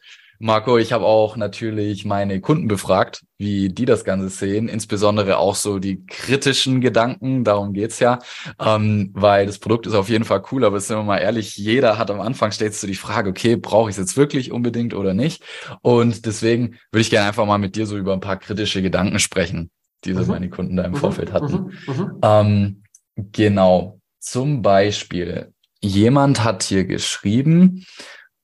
Marco, 0.42 0.78
ich 0.78 0.94
habe 0.94 1.04
auch 1.04 1.36
natürlich 1.36 2.06
meine 2.06 2.40
Kunden 2.40 2.66
befragt, 2.66 3.26
wie 3.36 3.68
die 3.68 3.84
das 3.84 4.04
Ganze 4.04 4.30
sehen, 4.30 4.68
insbesondere 4.68 5.36
auch 5.36 5.54
so 5.54 5.78
die 5.78 6.06
kritischen 6.06 6.80
Gedanken, 6.80 7.44
darum 7.44 7.74
geht's 7.74 7.98
ja, 8.00 8.20
ähm, 8.58 9.10
weil 9.12 9.44
das 9.44 9.58
Produkt 9.58 9.86
ist 9.86 9.92
auf 9.92 10.08
jeden 10.08 10.24
Fall 10.24 10.42
cool, 10.50 10.64
aber 10.64 10.80
sind 10.80 10.97
wir 10.97 11.02
mal 11.02 11.18
ehrlich, 11.18 11.58
jeder 11.58 11.99
hat 11.99 12.10
am 12.10 12.23
Anfang 12.23 12.52
stellst 12.52 12.82
du 12.82 12.86
die 12.86 12.95
Frage, 12.95 13.28
okay, 13.28 13.56
brauche 13.56 13.90
ich 13.90 13.97
es 13.97 14.00
jetzt 14.00 14.16
wirklich 14.16 14.50
unbedingt 14.50 14.95
oder 14.95 15.12
nicht? 15.12 15.45
Und 15.82 16.25
deswegen 16.25 16.78
würde 16.90 17.02
ich 17.02 17.10
gerne 17.10 17.28
einfach 17.28 17.45
mal 17.45 17.58
mit 17.58 17.76
dir 17.76 17.84
so 17.84 17.99
über 17.99 18.14
ein 18.14 18.21
paar 18.21 18.38
kritische 18.38 18.80
Gedanken 18.80 19.18
sprechen, 19.18 19.71
die 20.06 20.14
mhm. 20.14 20.26
meine 20.26 20.49
Kunden 20.49 20.75
da 20.75 20.84
im 20.84 20.92
mhm. 20.92 20.97
Vorfeld 20.97 21.34
hatten. 21.34 21.75
Mhm. 21.86 21.95
mhm. 21.95 22.18
Ähm, 22.23 22.82
genau, 23.30 24.00
zum 24.21 24.62
Beispiel, 24.62 25.52
jemand 25.80 26.45
hat 26.45 26.62
hier 26.62 26.84
geschrieben, 26.84 27.86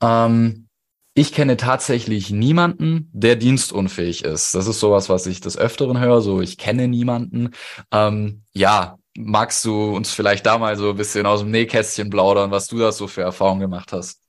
ähm, 0.03 0.67
ich 1.15 1.33
kenne 1.33 1.57
tatsächlich 1.57 2.31
niemanden, 2.31 3.11
der 3.15 3.37
dienstunfähig 3.37 4.25
ist. 4.25 4.55
Das 4.55 4.67
ist 4.67 4.81
sowas, 4.81 5.09
was 5.09 5.27
ich 5.27 5.41
des 5.41 5.57
Öfteren 5.57 5.99
höre, 5.99 6.21
so 6.21 6.43
ich 6.43 6.59
kenne 6.59 6.89
niemanden. 6.89 7.53
Ähm, 7.91 8.43
ja, 8.53 8.99
magst 9.17 9.65
du 9.65 9.97
uns 9.97 10.11
vielleicht 10.11 10.45
da 10.45 10.59
mal 10.59 10.77
so 10.77 10.91
ein 10.91 10.97
bisschen 10.97 11.25
aus 11.25 11.41
dem 11.41 11.51
Nähkästchen 11.51 12.11
plaudern, 12.11 12.51
was 12.51 12.67
du 12.67 12.79
da 12.79 12.93
so 12.93 13.07
für 13.07 13.23
Erfahrungen 13.23 13.61
gemacht 13.61 13.93
hast? 13.93 14.21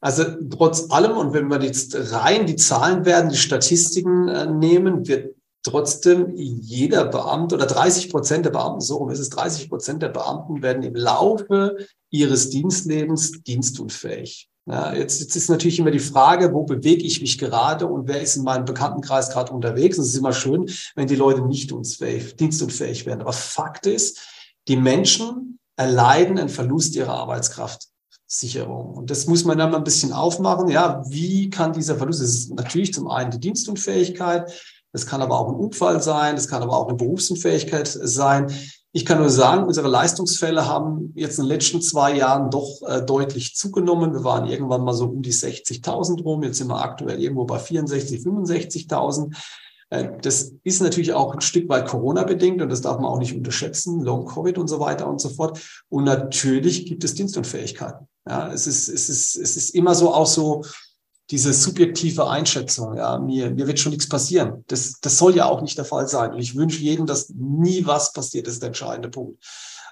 Also 0.00 0.24
trotz 0.48 0.90
allem, 0.90 1.18
und 1.18 1.34
wenn 1.34 1.48
wir 1.48 1.62
jetzt 1.62 1.94
rein 2.12 2.46
die 2.46 2.56
Zahlen 2.56 3.04
werden, 3.04 3.28
die 3.28 3.36
Statistiken 3.36 4.28
äh, 4.28 4.46
nehmen, 4.46 5.06
wird 5.06 5.34
trotzdem 5.62 6.32
jeder 6.34 7.04
Beamte 7.06 7.54
oder 7.54 7.66
30 7.66 8.10
Prozent 8.10 8.46
der 8.46 8.50
Beamten, 8.50 8.80
so 8.80 8.96
rum 8.96 9.10
ist 9.10 9.18
es, 9.18 9.30
30 9.30 9.68
Prozent 9.68 10.02
der 10.02 10.08
Beamten 10.08 10.62
werden 10.62 10.82
im 10.82 10.94
Laufe 10.94 11.76
ihres 12.10 12.50
Dienstlebens 12.50 13.42
dienstunfähig. 13.42 14.48
Ja, 14.66 14.94
jetzt, 14.94 15.20
jetzt 15.20 15.34
ist 15.36 15.50
natürlich 15.50 15.78
immer 15.78 15.90
die 15.90 15.98
Frage, 15.98 16.52
wo 16.52 16.62
bewege 16.64 17.04
ich 17.04 17.20
mich 17.20 17.38
gerade 17.38 17.86
und 17.86 18.06
wer 18.06 18.20
ist 18.20 18.36
in 18.36 18.44
meinem 18.44 18.64
Bekanntenkreis 18.64 19.30
gerade 19.30 19.52
unterwegs. 19.52 19.98
Und 19.98 20.04
es 20.04 20.10
ist 20.10 20.18
immer 20.18 20.32
schön, 20.32 20.70
wenn 20.94 21.08
die 21.08 21.16
Leute 21.16 21.42
nicht 21.42 21.72
unfähig, 21.72 22.36
dienstunfähig 22.36 23.06
werden. 23.06 23.22
Aber 23.22 23.32
Fakt 23.32 23.86
ist, 23.86 24.20
die 24.68 24.76
Menschen 24.76 25.58
erleiden 25.76 26.38
einen 26.38 26.50
Verlust 26.50 26.94
ihrer 26.94 27.14
Arbeitskraftsicherung. 27.14 28.94
Und 28.94 29.10
das 29.10 29.26
muss 29.26 29.44
man 29.44 29.58
dann 29.58 29.70
mal 29.70 29.78
ein 29.78 29.84
bisschen 29.84 30.12
aufmachen. 30.12 30.68
Ja, 30.68 31.02
wie 31.08 31.50
kann 31.50 31.72
dieser 31.72 31.96
Verlust? 31.96 32.20
Das 32.20 32.28
ist 32.28 32.54
natürlich 32.54 32.92
zum 32.92 33.08
einen 33.08 33.30
die 33.30 33.40
Dienstunfähigkeit. 33.40 34.52
Das 34.92 35.06
kann 35.06 35.22
aber 35.22 35.38
auch 35.38 35.48
ein 35.48 35.54
Unfall 35.54 36.02
sein, 36.02 36.36
das 36.36 36.48
kann 36.48 36.62
aber 36.62 36.76
auch 36.76 36.88
eine 36.88 36.96
Berufsunfähigkeit 36.96 37.86
sein. 37.86 38.52
Ich 38.92 39.06
kann 39.06 39.18
nur 39.18 39.30
sagen, 39.30 39.66
unsere 39.66 39.86
Leistungsfälle 39.86 40.66
haben 40.66 41.12
jetzt 41.14 41.38
in 41.38 41.44
den 41.44 41.50
letzten 41.50 41.80
zwei 41.80 42.16
Jahren 42.16 42.50
doch 42.50 42.82
äh, 42.88 43.00
deutlich 43.02 43.54
zugenommen. 43.54 44.12
Wir 44.12 44.24
waren 44.24 44.48
irgendwann 44.48 44.82
mal 44.82 44.94
so 44.94 45.04
um 45.04 45.22
die 45.22 45.32
60.000 45.32 46.22
rum. 46.24 46.42
Jetzt 46.42 46.58
sind 46.58 46.66
wir 46.66 46.82
aktuell 46.82 47.22
irgendwo 47.22 47.44
bei 47.44 47.58
64.000, 47.58 48.24
65.000. 48.24 49.36
Äh, 49.90 50.08
das 50.22 50.54
ist 50.64 50.82
natürlich 50.82 51.12
auch 51.12 51.34
ein 51.34 51.40
Stück 51.40 51.68
weit 51.68 51.86
Corona-bedingt 51.86 52.60
und 52.62 52.68
das 52.68 52.80
darf 52.80 52.98
man 52.98 53.12
auch 53.12 53.20
nicht 53.20 53.36
unterschätzen, 53.36 54.00
Long-Covid 54.00 54.58
und 54.58 54.66
so 54.66 54.80
weiter 54.80 55.06
und 55.06 55.20
so 55.20 55.28
fort. 55.28 55.60
Und 55.88 56.02
natürlich 56.02 56.86
gibt 56.86 57.04
es 57.04 57.14
Dienstunfähigkeiten. 57.14 58.08
Ja, 58.28 58.52
es 58.52 58.66
ist, 58.66 58.88
es 58.88 59.08
ist, 59.08 59.36
es 59.36 59.56
ist 59.56 59.74
immer 59.74 59.94
so 59.94 60.12
auch 60.12 60.26
so, 60.26 60.64
diese 61.30 61.52
subjektive 61.52 62.28
Einschätzung, 62.28 62.96
ja, 62.96 63.18
mir, 63.18 63.50
mir 63.50 63.66
wird 63.66 63.78
schon 63.78 63.90
nichts 63.90 64.08
passieren. 64.08 64.64
Das, 64.66 64.94
das 65.00 65.16
soll 65.16 65.36
ja 65.36 65.46
auch 65.46 65.62
nicht 65.62 65.78
der 65.78 65.84
Fall 65.84 66.08
sein. 66.08 66.32
Und 66.32 66.40
ich 66.40 66.56
wünsche 66.56 66.80
jedem, 66.80 67.06
dass 67.06 67.28
nie 67.30 67.86
was 67.86 68.12
passiert, 68.12 68.46
das 68.46 68.54
ist 68.54 68.62
der 68.62 68.68
entscheidende 68.68 69.10
Punkt. 69.10 69.42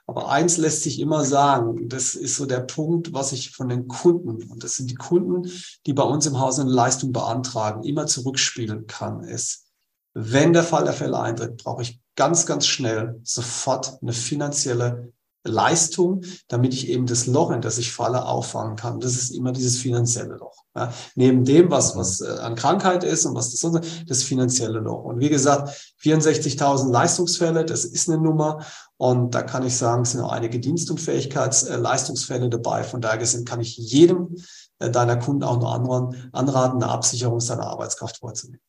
Aber 0.08 0.30
eins 0.30 0.56
lässt 0.56 0.82
sich 0.82 1.00
immer 1.00 1.24
sagen, 1.24 1.88
das 1.88 2.14
ist 2.14 2.36
so 2.36 2.46
der 2.46 2.60
Punkt, 2.60 3.12
was 3.12 3.32
ich 3.32 3.50
von 3.50 3.68
den 3.68 3.88
Kunden, 3.88 4.42
und 4.50 4.64
das 4.64 4.76
sind 4.76 4.90
die 4.90 4.94
Kunden, 4.94 5.50
die 5.86 5.92
bei 5.92 6.02
uns 6.02 6.26
im 6.26 6.40
Haus 6.40 6.58
eine 6.58 6.70
Leistung 6.70 7.12
beantragen, 7.12 7.84
immer 7.84 8.06
zurückspielen 8.06 8.86
kann, 8.86 9.22
ist, 9.22 9.66
wenn 10.14 10.54
der 10.54 10.64
Fall 10.64 10.84
der 10.84 10.94
Fälle 10.94 11.20
eintritt, 11.20 11.62
brauche 11.62 11.82
ich 11.82 12.00
ganz, 12.16 12.46
ganz 12.46 12.66
schnell 12.66 13.20
sofort 13.22 13.98
eine 14.02 14.14
finanzielle 14.14 15.12
Leistung, 15.44 16.22
damit 16.48 16.74
ich 16.74 16.88
eben 16.88 17.06
das 17.06 17.26
Loch, 17.26 17.50
in 17.50 17.60
das 17.60 17.78
ich 17.78 17.92
falle, 17.92 18.26
auffangen 18.26 18.76
kann. 18.76 19.00
Das 19.00 19.12
ist 19.12 19.30
immer 19.30 19.52
dieses 19.52 19.78
finanzielle 19.78 20.36
Loch. 20.36 20.64
Ja, 20.76 20.92
neben 21.14 21.44
dem, 21.44 21.70
was, 21.70 21.96
was 21.96 22.20
äh, 22.20 22.28
an 22.40 22.54
Krankheit 22.54 23.04
ist 23.04 23.24
und 23.24 23.34
was 23.34 23.50
das 23.50 23.60
sonst 23.60 24.04
das 24.06 24.22
finanzielle 24.22 24.80
Loch. 24.80 25.04
Und 25.04 25.20
wie 25.20 25.28
gesagt, 25.28 25.70
64.000 26.02 26.90
Leistungsfälle, 26.90 27.64
das 27.64 27.84
ist 27.84 28.08
eine 28.08 28.20
Nummer. 28.20 28.64
Und 28.96 29.34
da 29.34 29.42
kann 29.42 29.64
ich 29.64 29.76
sagen, 29.76 30.02
es 30.02 30.12
sind 30.12 30.20
auch 30.20 30.32
einige 30.32 30.60
Dienstunfähigkeitsleistungsfälle 30.60 32.46
äh, 32.46 32.50
dabei. 32.50 32.84
Von 32.84 33.00
daher 33.00 33.18
gesehen 33.18 33.44
kann 33.44 33.60
ich 33.60 33.76
jedem 33.76 34.36
äh, 34.78 34.90
deiner 34.90 35.16
Kunden 35.16 35.44
auch 35.44 35.58
nur 35.58 36.14
anraten, 36.32 36.82
eine 36.82 36.92
Absicherung 36.92 37.40
seiner 37.40 37.66
Arbeitskraft 37.66 38.18
vorzunehmen. 38.18 38.60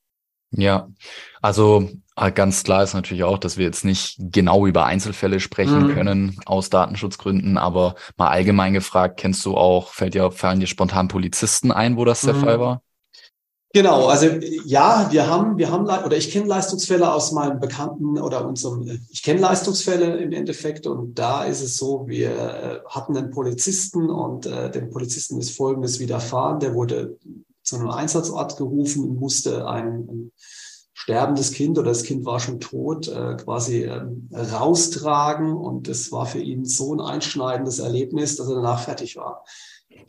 Ja, 0.52 0.90
also 1.42 1.90
äh, 2.16 2.32
ganz 2.32 2.64
klar 2.64 2.84
ist 2.84 2.94
natürlich 2.94 3.24
auch, 3.24 3.38
dass 3.38 3.58
wir 3.58 3.66
jetzt 3.66 3.86
nicht 3.86 4.18
genau 4.20 4.66
über 4.66 4.86
Einzelfälle 4.86 5.40
sprechen 5.40 5.88
mhm. 5.88 5.94
können 5.94 6.40
aus 6.46 6.70
Datenschutzgründen, 6.70 7.58
aber 7.58 7.96
mal 8.18 8.30
allgemein 8.30 8.74
gefragt, 8.74 9.18
kennst 9.18 9.46
du 9.46 9.56
auch, 9.56 9.90
fällt 9.90 10.16
dir, 10.16 10.32
fallen 10.32 10.60
dir 10.60 10.68
spontan 10.68 11.08
Polizisten 11.08 11.72
ein, 11.72 11.98
wo 11.98 12.06
das 12.06 12.22
der 12.22 12.34
mhm. 12.34 12.42
Fall 12.42 12.60
war? 12.60 12.82
Genau, 13.72 14.08
also 14.08 14.26
ja, 14.66 15.10
wir 15.12 15.28
haben, 15.28 15.60
wir 15.60 15.70
haben, 15.70 15.86
oder 15.86 16.18
ich 16.18 16.32
kenne 16.32 16.48
Leistungsfälle 16.48 17.14
aus 17.14 17.32
meinem 17.32 17.60
Bekannten 17.60 18.18
oder 18.18 18.44
unserem, 18.44 19.00
ich 19.12 19.22
kenne 19.22 19.42
Leistungsfälle 19.42 20.18
im 20.18 20.32
Endeffekt 20.32 20.88
und 20.88 21.20
da 21.20 21.44
ist 21.44 21.62
es 21.62 21.78
so, 21.78 22.08
wir 22.08 22.32
äh, 22.32 22.80
hatten 22.90 23.16
einen 23.16 23.30
Polizisten 23.30 24.10
und 24.10 24.48
äh, 24.48 24.72
dem 24.72 24.90
Polizisten 24.90 25.38
ist 25.38 25.56
Folgendes 25.56 26.00
widerfahren, 26.00 26.60
der 26.60 26.74
wurde 26.74 27.20
zu 27.70 27.78
einem 27.78 27.90
Einsatzort 27.90 28.58
gerufen 28.58 29.04
und 29.04 29.20
musste 29.20 29.68
ein, 29.68 30.08
ein 30.10 30.32
sterbendes 30.94 31.54
Kind 31.54 31.78
oder 31.78 31.90
das 31.90 32.04
Kind 32.04 32.26
war 32.26 32.40
schon 32.40 32.60
tot, 32.60 33.08
äh, 33.08 33.36
quasi 33.36 33.84
äh, 33.84 34.02
raustragen 34.32 35.54
und 35.54 35.88
es 35.88 36.12
war 36.12 36.26
für 36.26 36.40
ihn 36.40 36.66
so 36.66 36.94
ein 36.94 37.00
einschneidendes 37.00 37.80
Erlebnis, 37.80 38.36
dass 38.36 38.50
er 38.50 38.56
danach 38.56 38.82
fertig 38.82 39.16
war. 39.16 39.46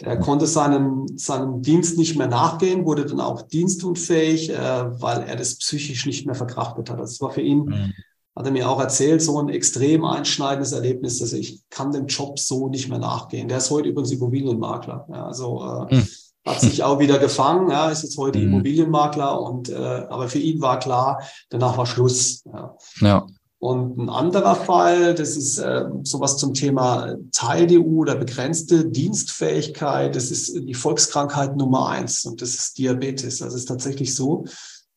Er 0.02 0.18
konnte 0.18 0.46
seinem, 0.46 1.06
seinem 1.16 1.62
Dienst 1.62 1.98
nicht 1.98 2.16
mehr 2.16 2.26
nachgehen, 2.26 2.86
wurde 2.86 3.06
dann 3.06 3.20
auch 3.20 3.42
dienstunfähig, 3.42 4.50
äh, 4.50 5.00
weil 5.00 5.22
er 5.22 5.36
das 5.36 5.58
psychisch 5.58 6.06
nicht 6.06 6.26
mehr 6.26 6.34
verkraftet 6.34 6.90
hat. 6.90 6.98
Das 6.98 7.20
war 7.20 7.30
für 7.30 7.42
ihn, 7.42 7.66
mhm. 7.66 7.92
hat 8.34 8.46
er 8.46 8.52
mir 8.52 8.68
auch 8.68 8.80
erzählt, 8.80 9.22
so 9.22 9.38
ein 9.40 9.48
extrem 9.48 10.04
einschneidendes 10.04 10.72
Erlebnis, 10.72 11.18
dass 11.18 11.32
ich 11.34 11.62
kann 11.70 11.92
dem 11.92 12.06
Job 12.06 12.38
so 12.38 12.68
nicht 12.68 12.88
mehr 12.88 12.98
nachgehen. 12.98 13.48
Der 13.48 13.58
ist 13.58 13.70
heute 13.70 13.90
übrigens 13.90 14.10
Immobilienmakler. 14.10 15.06
Ja, 15.10 15.26
also 15.26 15.62
äh, 15.62 15.94
mhm. 15.96 16.08
Hat 16.50 16.60
sich 16.60 16.82
auch 16.82 16.98
wieder 16.98 17.18
gefangen, 17.18 17.70
ja, 17.70 17.90
ist 17.90 18.02
jetzt 18.02 18.18
heute 18.18 18.38
mhm. 18.38 18.46
Immobilienmakler 18.46 19.40
und 19.40 19.68
äh, 19.68 19.74
aber 19.74 20.28
für 20.28 20.38
ihn 20.38 20.60
war 20.60 20.78
klar, 20.78 21.22
danach 21.48 21.76
war 21.76 21.86
Schluss. 21.86 22.42
Ja. 22.52 22.76
ja. 23.00 23.26
Und 23.60 23.98
ein 23.98 24.08
anderer 24.08 24.56
Fall, 24.56 25.14
das 25.14 25.36
ist 25.36 25.58
äh, 25.58 25.84
sowas 26.02 26.38
zum 26.38 26.54
Thema 26.54 27.14
Teil-DU 27.30 28.00
oder 28.00 28.16
begrenzte 28.16 28.86
Dienstfähigkeit. 28.86 30.16
Das 30.16 30.30
ist 30.30 30.54
die 30.54 30.72
Volkskrankheit 30.72 31.56
Nummer 31.58 31.90
eins 31.90 32.24
und 32.24 32.40
das 32.40 32.54
ist 32.54 32.78
Diabetes. 32.78 33.42
Also 33.42 33.56
es 33.56 33.62
ist 33.62 33.68
tatsächlich 33.68 34.14
so, 34.14 34.46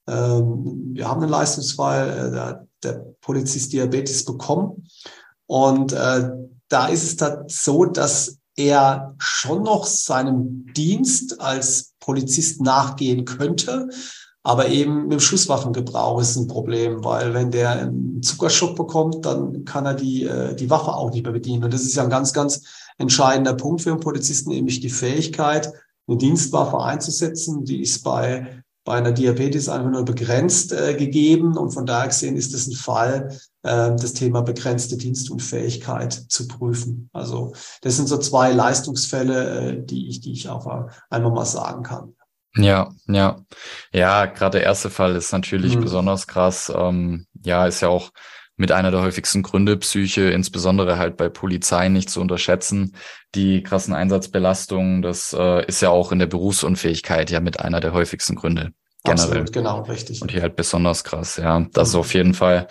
ähm, 0.07 0.91
wir 0.93 1.09
haben 1.09 1.21
einen 1.21 1.31
Leistungsfall, 1.31 2.09
äh, 2.09 2.31
der, 2.31 2.67
der 2.83 3.05
Polizist 3.19 3.73
Diabetes 3.73 4.23
bekommen. 4.23 4.87
Und 5.45 5.91
äh, 5.91 6.29
da 6.69 6.87
ist 6.87 7.21
es 7.21 7.63
so, 7.63 7.83
dass 7.83 8.37
er 8.55 9.15
schon 9.17 9.63
noch 9.63 9.85
seinem 9.85 10.65
Dienst 10.73 11.41
als 11.41 11.93
Polizist 11.99 12.61
nachgehen 12.61 13.25
könnte, 13.25 13.89
aber 14.43 14.67
eben 14.67 15.03
mit 15.03 15.13
dem 15.13 15.19
Schusswaffengebrauch 15.21 16.19
ist 16.19 16.35
ein 16.35 16.47
Problem, 16.47 17.03
weil 17.03 17.33
wenn 17.33 17.49
der 17.49 17.71
einen 17.71 18.21
Zuckerschock 18.21 18.75
bekommt, 18.75 19.25
dann 19.25 19.63
kann 19.63 19.85
er 19.85 19.93
die, 19.93 20.25
äh, 20.25 20.53
die 20.53 20.69
Waffe 20.69 20.93
auch 20.93 21.11
nicht 21.11 21.23
mehr 21.23 21.31
bedienen. 21.31 21.63
Und 21.63 21.73
das 21.73 21.83
ist 21.83 21.95
ja 21.95 22.03
ein 22.03 22.09
ganz, 22.09 22.33
ganz 22.33 22.61
entscheidender 22.97 23.53
Punkt 23.53 23.81
für 23.81 23.91
einen 23.91 24.01
Polizisten, 24.01 24.49
nämlich 24.49 24.81
die 24.81 24.89
Fähigkeit, 24.89 25.71
eine 26.07 26.17
Dienstwaffe 26.17 26.77
einzusetzen. 26.79 27.63
Die 27.63 27.81
ist 27.81 28.03
bei, 28.03 28.63
bei 28.85 28.95
einer 28.95 29.11
Diabetes 29.11 29.69
einfach 29.69 29.89
nur 29.89 30.05
begrenzt 30.05 30.73
äh, 30.73 30.95
gegeben. 30.95 31.57
Und 31.57 31.71
von 31.71 31.85
daher 31.85 32.07
gesehen 32.07 32.35
ist 32.35 32.53
es 32.53 32.67
ein 32.67 32.75
Fall, 32.75 33.37
äh, 33.63 33.91
das 33.95 34.13
Thema 34.13 34.41
begrenzte 34.41 34.97
Dienstunfähigkeit 34.97 36.13
zu 36.13 36.47
prüfen. 36.47 37.09
Also 37.13 37.53
das 37.81 37.95
sind 37.95 38.07
so 38.07 38.17
zwei 38.17 38.51
Leistungsfälle, 38.51 39.59
äh, 39.59 39.85
die 39.85 40.09
ich, 40.09 40.21
die 40.21 40.33
ich 40.33 40.49
auch 40.49 40.89
einmal 41.09 41.31
mal 41.31 41.45
sagen 41.45 41.83
kann. 41.83 42.15
Ja, 42.55 42.91
ja. 43.07 43.39
Ja, 43.91 44.25
gerade 44.27 44.59
der 44.59 44.67
erste 44.67 44.89
Fall 44.89 45.15
ist 45.15 45.31
natürlich 45.31 45.75
mhm. 45.75 45.81
besonders 45.81 46.27
krass. 46.27 46.71
Ähm, 46.75 47.25
ja, 47.43 47.65
ist 47.65 47.81
ja 47.81 47.89
auch 47.89 48.11
mit 48.55 48.71
einer 48.71 48.91
der 48.91 49.01
häufigsten 49.01 49.41
Gründe 49.41 49.77
Psyche, 49.77 50.29
insbesondere 50.29 50.97
halt 50.97 51.17
bei 51.17 51.29
Polizei 51.29 51.89
nicht 51.89 52.09
zu 52.09 52.21
unterschätzen. 52.21 52.95
Die 53.35 53.63
krassen 53.63 53.93
Einsatzbelastungen, 53.93 55.01
das 55.01 55.33
äh, 55.33 55.65
ist 55.65 55.81
ja 55.81 55.89
auch 55.89 56.11
in 56.11 56.19
der 56.19 56.27
Berufsunfähigkeit 56.27 57.31
ja 57.31 57.39
mit 57.39 57.59
einer 57.59 57.79
der 57.79 57.93
häufigsten 57.93 58.35
Gründe. 58.35 58.71
Generell. 59.03 59.25
Absolut, 59.25 59.53
genau, 59.53 59.81
richtig. 59.81 60.21
Und 60.21 60.31
hier 60.31 60.41
halt 60.41 60.55
besonders 60.55 61.03
krass, 61.03 61.37
ja. 61.37 61.65
Das 61.73 61.89
mhm. 61.89 61.91
ist 61.91 61.95
auf 61.95 62.13
jeden 62.13 62.33
Fall 62.33 62.67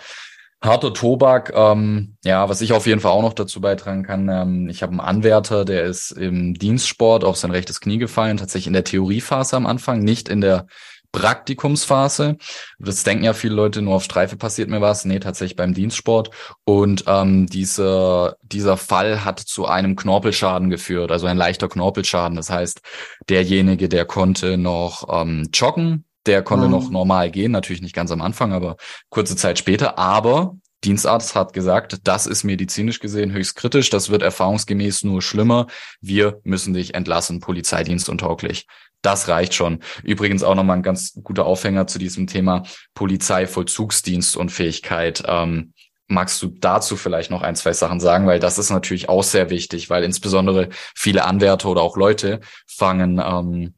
Harter 0.63 0.93
Tobak, 0.93 1.51
ähm, 1.53 2.15
ja, 2.23 2.47
was 2.47 2.61
ich 2.61 2.71
auf 2.71 2.87
jeden 2.87 3.01
Fall 3.01 3.11
auch 3.11 3.21
noch 3.21 3.33
dazu 3.33 3.59
beitragen 3.59 4.03
kann, 4.03 4.29
ähm, 4.29 4.69
ich 4.69 4.81
habe 4.81 4.91
einen 4.91 5.01
Anwärter, 5.01 5.65
der 5.65 5.83
ist 5.83 6.11
im 6.11 6.53
Dienstsport 6.53 7.25
auf 7.25 7.35
sein 7.35 7.51
rechtes 7.51 7.81
Knie 7.81 7.97
gefallen, 7.97 8.37
tatsächlich 8.37 8.67
in 8.67 8.73
der 8.73 8.85
Theoriephase 8.85 9.57
am 9.57 9.65
Anfang, 9.65 9.99
nicht 9.99 10.29
in 10.29 10.39
der 10.39 10.67
Praktikumsphase. 11.13 12.37
Das 12.79 13.03
denken 13.03 13.23
ja 13.23 13.33
viele 13.33 13.53
Leute, 13.53 13.81
nur 13.81 13.95
auf 13.95 14.03
Streife 14.03 14.35
passiert 14.35 14.69
mir 14.69 14.81
was. 14.81 15.05
Nee, 15.05 15.19
tatsächlich 15.19 15.55
beim 15.55 15.73
Dienstsport. 15.73 16.31
Und 16.65 17.05
ähm, 17.07 17.45
dieser, 17.47 18.35
dieser 18.41 18.75
Fall 18.75 19.23
hat 19.23 19.39
zu 19.39 19.65
einem 19.65 19.95
Knorpelschaden 19.95 20.69
geführt, 20.69 21.11
also 21.11 21.27
ein 21.27 21.37
leichter 21.37 21.69
Knorpelschaden. 21.69 22.35
Das 22.35 22.49
heißt, 22.49 22.81
derjenige, 23.29 23.87
der 23.87 24.05
konnte 24.05 24.57
noch 24.57 25.07
ähm, 25.09 25.49
joggen, 25.53 26.05
der 26.25 26.41
konnte 26.41 26.65
mhm. 26.65 26.71
noch 26.71 26.89
normal 26.89 27.31
gehen, 27.31 27.51
natürlich 27.51 27.81
nicht 27.81 27.95
ganz 27.95 28.11
am 28.11 28.21
Anfang, 28.21 28.51
aber 28.51 28.75
kurze 29.09 29.35
Zeit 29.35 29.59
später. 29.59 29.99
Aber 29.99 30.57
Dienstarzt 30.83 31.35
hat 31.35 31.53
gesagt, 31.53 31.99
das 32.03 32.25
ist 32.25 32.43
medizinisch 32.43 32.99
gesehen 32.99 33.31
höchst 33.31 33.55
kritisch, 33.55 33.89
das 33.89 34.09
wird 34.09 34.21
erfahrungsgemäß 34.21 35.03
nur 35.03 35.21
schlimmer. 35.21 35.67
Wir 36.01 36.41
müssen 36.43 36.73
dich 36.73 36.95
entlassen, 36.95 37.39
Polizeidienstuntauglich. 37.39 38.65
Das 39.03 39.27
reicht 39.27 39.53
schon. 39.53 39.79
Übrigens 40.01 40.43
auch 40.43 40.55
nochmal 40.55 40.77
ein 40.77 40.83
ganz 40.83 41.13
guter 41.21 41.45
Aufhänger 41.45 41.87
zu 41.87 41.99
diesem 41.99 42.25
Thema 42.25 42.63
Polizeivollzugsdienst 42.95 44.35
und 44.37 44.49
Fähigkeit. 44.49 45.23
Ähm, 45.27 45.73
magst 46.07 46.41
du 46.41 46.47
dazu 46.47 46.95
vielleicht 46.95 47.29
noch 47.29 47.41
ein, 47.41 47.55
zwei 47.55 47.73
Sachen 47.73 47.99
sagen? 47.99 48.25
Weil 48.25 48.39
das 48.39 48.57
ist 48.57 48.69
natürlich 48.69 49.09
auch 49.09 49.23
sehr 49.23 49.49
wichtig, 49.49 49.89
weil 49.89 50.03
insbesondere 50.03 50.69
viele 50.95 51.25
Anwärter 51.25 51.69
oder 51.69 51.81
auch 51.81 51.97
Leute 51.97 52.39
fangen 52.65 53.21
ähm, 53.23 53.73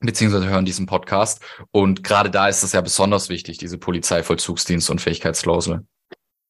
beziehungsweise 0.00 0.48
hören 0.48 0.64
diesen 0.64 0.86
Podcast. 0.86 1.42
Und 1.72 2.04
gerade 2.04 2.30
da 2.30 2.48
ist 2.48 2.62
es 2.62 2.72
ja 2.72 2.80
besonders 2.80 3.28
wichtig, 3.28 3.58
diese 3.58 3.78
Polizeivollzugsdienst 3.78 4.90
und 4.90 5.00
Fähigkeitsklausel. 5.00 5.84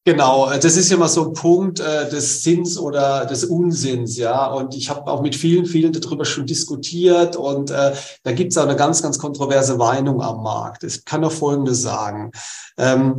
Genau, 0.09 0.49
das 0.49 0.79
ist 0.79 0.97
mal 0.97 1.07
so 1.07 1.27
ein 1.27 1.33
Punkt 1.35 1.81
äh, 1.81 2.09
des 2.09 2.43
Sinns 2.43 2.79
oder 2.79 3.27
des 3.27 3.45
Unsinns, 3.45 4.17
ja. 4.17 4.47
Und 4.47 4.75
ich 4.75 4.89
habe 4.89 5.13
auch 5.13 5.21
mit 5.21 5.37
vielen, 5.37 5.67
vielen 5.67 5.93
darüber 5.93 6.25
schon 6.25 6.47
diskutiert 6.47 7.37
und 7.37 7.71
äh, 7.71 7.93
da 8.23 8.33
gibt 8.33 8.53
es 8.53 8.57
auch 8.57 8.63
eine 8.63 8.75
ganz, 8.75 9.03
ganz 9.03 9.19
kontroverse 9.19 9.77
Meinung 9.77 10.23
am 10.23 10.43
Markt. 10.43 10.83
Ich 10.83 11.05
kann 11.05 11.21
nur 11.21 11.31
Folgendes 11.31 11.83
sagen. 11.83 12.31
Ähm, 12.79 13.17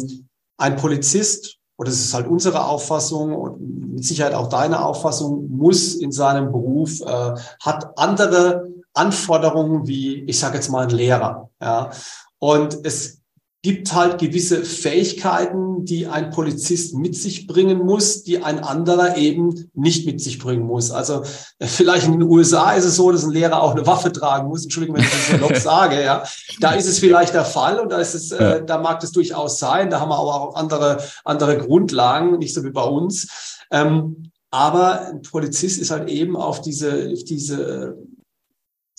ein 0.57 0.77
Polizist, 0.77 1.57
oder 1.77 1.91
das 1.91 1.99
ist 1.99 2.15
halt 2.15 2.25
unsere 2.25 2.65
Auffassung 2.65 3.35
und 3.35 3.93
mit 3.93 4.03
Sicherheit 4.03 4.33
auch 4.33 4.49
deine 4.49 4.83
Auffassung, 4.83 5.47
muss 5.47 5.93
in 5.93 6.11
seinem 6.11 6.51
Beruf, 6.51 7.01
äh, 7.01 7.35
hat 7.61 7.99
andere 7.99 8.67
Anforderungen 8.95 9.85
wie, 9.85 10.23
ich 10.23 10.39
sage 10.39 10.55
jetzt 10.55 10.69
mal, 10.69 10.87
ein 10.87 10.89
Lehrer. 10.89 11.51
Ja. 11.61 11.91
Und 12.39 12.79
es 12.83 13.18
gibt 13.61 13.93
halt 13.93 14.19
gewisse 14.19 14.63
Fähigkeiten, 14.63 15.83
die 15.83 16.07
ein 16.07 16.29
Polizist 16.29 16.95
mit 16.95 17.15
sich 17.15 17.45
bringen 17.45 17.79
muss, 17.79 18.23
die 18.23 18.41
ein 18.41 18.59
anderer 18.59 19.17
eben 19.17 19.69
nicht 19.73 20.05
mit 20.05 20.21
sich 20.21 20.39
bringen 20.39 20.65
muss. 20.65 20.91
Also 20.91 21.23
äh, 21.59 21.67
vielleicht 21.67 22.05
in 22.05 22.13
den 22.13 22.23
USA 22.23 22.71
ist 22.71 22.85
es 22.85 22.95
so, 22.95 23.11
dass 23.11 23.25
ein 23.25 23.31
Lehrer 23.31 23.61
auch 23.61 23.75
eine 23.75 23.85
Waffe 23.85 24.13
tragen 24.13 24.47
muss. 24.47 24.63
Entschuldigung, 24.63 24.95
wenn 24.95 25.03
ich 25.03 25.11
das 25.11 25.27
so 25.27 25.37
noch 25.37 25.55
sage. 25.61 26.01
Ja, 26.01 26.23
da 26.61 26.71
ist 26.71 26.87
es 26.87 26.99
vielleicht 26.99 27.33
der 27.33 27.43
Fall 27.43 27.79
und 27.79 27.91
da 27.91 27.97
ist 27.97 28.13
es, 28.13 28.31
äh, 28.31 28.63
da 28.65 28.77
mag 28.77 29.01
das 29.01 29.11
durchaus 29.11 29.59
sein. 29.59 29.89
Da 29.89 29.99
haben 29.99 30.09
wir 30.09 30.17
aber 30.17 30.35
auch 30.35 30.55
andere 30.55 31.03
andere 31.25 31.57
Grundlagen, 31.57 32.37
nicht 32.37 32.53
so 32.53 32.63
wie 32.63 32.71
bei 32.71 32.83
uns. 32.83 33.57
Ähm, 33.71 34.31
aber 34.51 35.07
ein 35.07 35.21
Polizist 35.21 35.79
ist 35.79 35.91
halt 35.91 36.09
eben 36.09 36.35
auf 36.35 36.61
diese, 36.61 37.11
auf 37.13 37.23
diese 37.23 37.97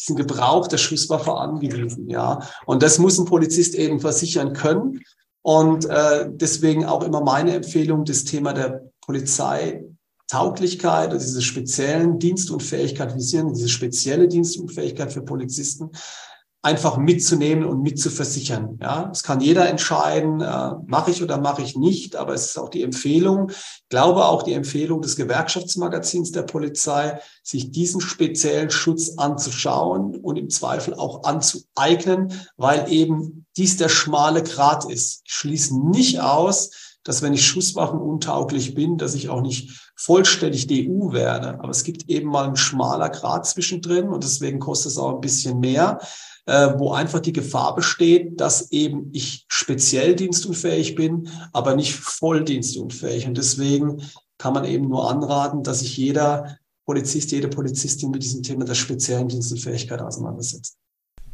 diesen 0.01 0.17
Gebrauch 0.17 0.67
der 0.67 0.79
Schusswaffe 0.79 1.35
angewiesen. 1.35 2.09
Ja, 2.09 2.41
und 2.67 2.83
das 2.83 2.99
muss 2.99 3.19
ein 3.19 3.27
Polizist 3.27 3.75
eben 3.75 4.01
versichern 4.01 4.55
können. 4.55 5.03
Und 5.43 5.87
äh, 5.87 6.29
deswegen 6.29 6.85
auch 6.85 7.03
immer 7.03 7.23
meine 7.23 7.55
Empfehlung, 7.55 8.05
das 8.05 8.25
Thema 8.25 8.53
der 8.53 8.91
Polizeitauglichkeit, 9.01 11.11
also 11.11 11.27
diese 11.27 11.43
speziellen 11.43 12.19
Dienstunfähigkeit 12.19 13.15
visieren, 13.15 13.55
diese 13.55 13.69
spezielle 13.69 14.29
Dienstunfähigkeit 14.29 15.13
für 15.13 15.23
Polizisten, 15.23 15.91
einfach 16.63 16.99
mitzunehmen 16.99 17.65
und 17.65 17.81
mitzuversichern. 17.83 18.79
Ja, 18.83 19.11
es 19.13 19.23
kann 19.23 19.41
jeder 19.41 19.69
entscheiden, 19.69 20.43
äh, 20.43 20.73
mache 20.87 21.11
ich 21.11 21.23
oder 21.23 21.39
mache 21.39 21.63
ich 21.63 21.75
nicht, 21.75 22.17
aber 22.17 22.35
es 22.35 22.47
ist 22.47 22.59
auch 22.59 22.69
die 22.69 22.83
Empfehlung, 22.83 23.51
glaube 23.89 24.27
auch 24.27 24.43
die 24.43 24.53
Empfehlung 24.53 25.01
des 25.01 25.17
Gewerkschaftsmagazins 25.17 26.33
der 26.33 26.43
Polizei, 26.43 27.19
sich 27.43 27.71
diesen 27.71 28.03
speziellen 28.03 28.71
Schutz 28.71 29.17
anzuschauen 29.17 30.17
und 30.17 30.37
im 30.37 30.51
Zweifel 30.51 30.95
auch 30.95 31.25
anzueignen, 31.25 32.33
weil 32.59 32.93
eben 32.93 33.47
dies 33.57 33.79
der 33.79 33.89
schmale 33.89 34.43
Grat 34.43 34.85
ist. 34.85 35.23
Ich 35.25 35.33
schließe 35.33 35.91
nicht 35.91 36.21
aus, 36.21 36.71
dass 37.05 37.23
wenn 37.23 37.33
ich 37.33 37.47
Schusswaffenuntauglich 37.47 38.75
bin, 38.75 38.99
dass 38.99 39.15
ich 39.15 39.31
auch 39.31 39.41
nicht 39.41 39.91
vollständig 39.97 40.67
DU 40.67 41.13
werde. 41.13 41.59
Aber 41.61 41.71
es 41.71 41.85
gibt 41.85 42.09
eben 42.11 42.31
mal 42.31 42.45
einen 42.45 42.57
schmaler 42.57 43.09
Grad 43.09 43.47
zwischendrin 43.47 44.09
und 44.09 44.25
deswegen 44.25 44.59
kostet 44.59 44.93
es 44.93 44.99
auch 44.99 45.15
ein 45.15 45.21
bisschen 45.21 45.61
mehr. 45.61 45.99
Äh, 46.51 46.79
wo 46.79 46.91
einfach 46.91 47.21
die 47.21 47.33
Gefahr 47.33 47.77
besteht, 47.77 48.41
dass 48.41 48.73
eben 48.73 49.11
ich 49.13 49.47
speziell 49.47 50.17
dienstunfähig 50.17 50.97
bin, 50.97 51.29
aber 51.53 51.77
nicht 51.77 51.95
voll 51.95 52.43
dienstunfähig. 52.43 53.29
Und 53.29 53.39
deswegen 53.39 54.03
kann 54.37 54.55
man 54.55 54.65
eben 54.65 54.89
nur 54.89 55.09
anraten, 55.09 55.63
dass 55.63 55.79
sich 55.79 55.97
jeder 55.97 56.59
Polizist, 56.87 57.31
jede 57.31 57.47
Polizistin 57.47 58.11
mit 58.11 58.25
diesem 58.25 58.43
Thema 58.43 58.65
der 58.65 58.75
speziellen 58.75 59.29
Dienstunfähigkeit 59.29 60.03
auseinandersetzt. 60.03 60.77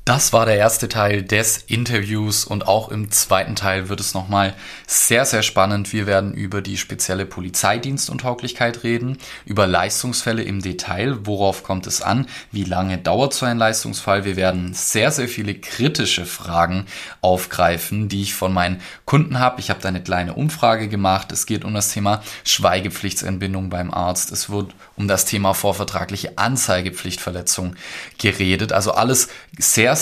Das 0.07 0.33
war 0.33 0.47
der 0.47 0.57
erste 0.57 0.88
Teil 0.88 1.25
des 1.25 1.57
Interviews 1.66 2.45
und 2.45 2.69
auch 2.69 2.90
im 2.90 3.11
zweiten 3.11 3.57
Teil 3.57 3.88
wird 3.88 3.99
es 3.99 4.14
nochmal 4.14 4.55
sehr, 4.87 5.25
sehr 5.25 5.42
spannend. 5.42 5.92
Wir 5.92 6.07
werden 6.07 6.33
über 6.33 6.62
die 6.62 6.77
spezielle 6.77 7.27
Polizeidienstuntauglichkeit 7.27 8.85
reden, 8.85 9.19
über 9.47 9.66
Leistungsfälle 9.66 10.45
im 10.45 10.62
Detail, 10.62 11.27
worauf 11.27 11.64
kommt 11.64 11.88
es 11.88 12.03
an, 12.03 12.29
wie 12.53 12.62
lange 12.62 12.99
dauert 12.99 13.35
so 13.35 13.47
ein 13.47 13.59
Leistungsfall. 13.59 14.25
Wir 14.25 14.37
werden 14.37 14.75
sehr, 14.75 15.11
sehr 15.11 15.27
viele 15.27 15.57
kritische 15.57 16.25
Fragen 16.25 16.87
aufgreifen, 17.21 18.09
die 18.09 18.23
ich 18.23 18.35
von 18.35 18.53
meinen 18.53 18.81
Kunden 19.07 19.40
habe. 19.40 19.59
Ich 19.59 19.71
habe 19.71 19.81
da 19.81 19.88
eine 19.88 20.05
kleine 20.05 20.35
Umfrage 20.35 20.87
gemacht. 20.87 21.33
Es 21.33 21.47
geht 21.47 21.64
um 21.64 21.75
das 21.75 21.90
Thema 21.92 22.23
Schweigepflichtsentbindung 22.45 23.71
beim 23.71 23.92
Arzt. 23.92 24.31
Es 24.31 24.51
wird 24.51 24.73
um 24.95 25.09
das 25.09 25.25
Thema 25.25 25.53
vorvertragliche 25.53 26.38
Anzeigepflichtverletzung 26.38 27.75
geredet. 28.19 28.73
Also 28.73 28.92
alles 28.92 29.31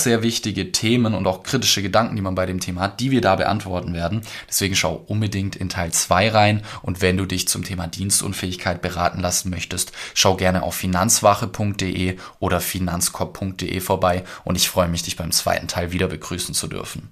sehr 0.03 0.23
wichtige 0.23 0.73
Themen 0.73 1.15
und 1.15 1.27
auch 1.27 1.43
kritische 1.43 1.83
Gedanken, 1.83 2.17
die 2.17 2.23
man 2.23 2.35
bei 2.35 2.47
dem 2.47 2.61
Thema 2.61 2.83
hat, 2.83 3.01
die 3.01 3.11
wir 3.11 3.21
da 3.21 3.37
beantworten 3.37 3.95
werden. 3.95 4.23
Deswegen 4.49 4.75
schau 4.75 5.05
unbedingt 5.07 5.57
in 5.57 5.69
Teil 5.69 5.93
2 5.93 6.31
rein 6.31 6.63
und 6.83 7.01
wenn 7.01 7.17
du 7.17 7.27
dich 7.27 7.49
zum 7.49 7.65
Thema 7.65 7.87
Dienstunfähigkeit 7.87 8.83
beraten 8.83 9.21
lassen 9.21 9.51
möchtest, 9.51 9.93
schau 10.15 10.37
gerne 10.37 10.63
auf 10.63 10.75
finanzwache.de 10.75 12.17
oder 12.41 12.61
finanzkorb.de 12.61 13.81
vorbei 13.81 14.25
und 14.45 14.57
ich 14.57 14.69
freue 14.69 14.89
mich, 14.89 15.03
dich 15.03 15.17
beim 15.17 15.31
zweiten 15.31 15.69
Teil 15.69 15.93
wieder 15.93 16.09
begrüßen 16.09 16.55
zu 16.55 16.67
dürfen. 16.67 17.11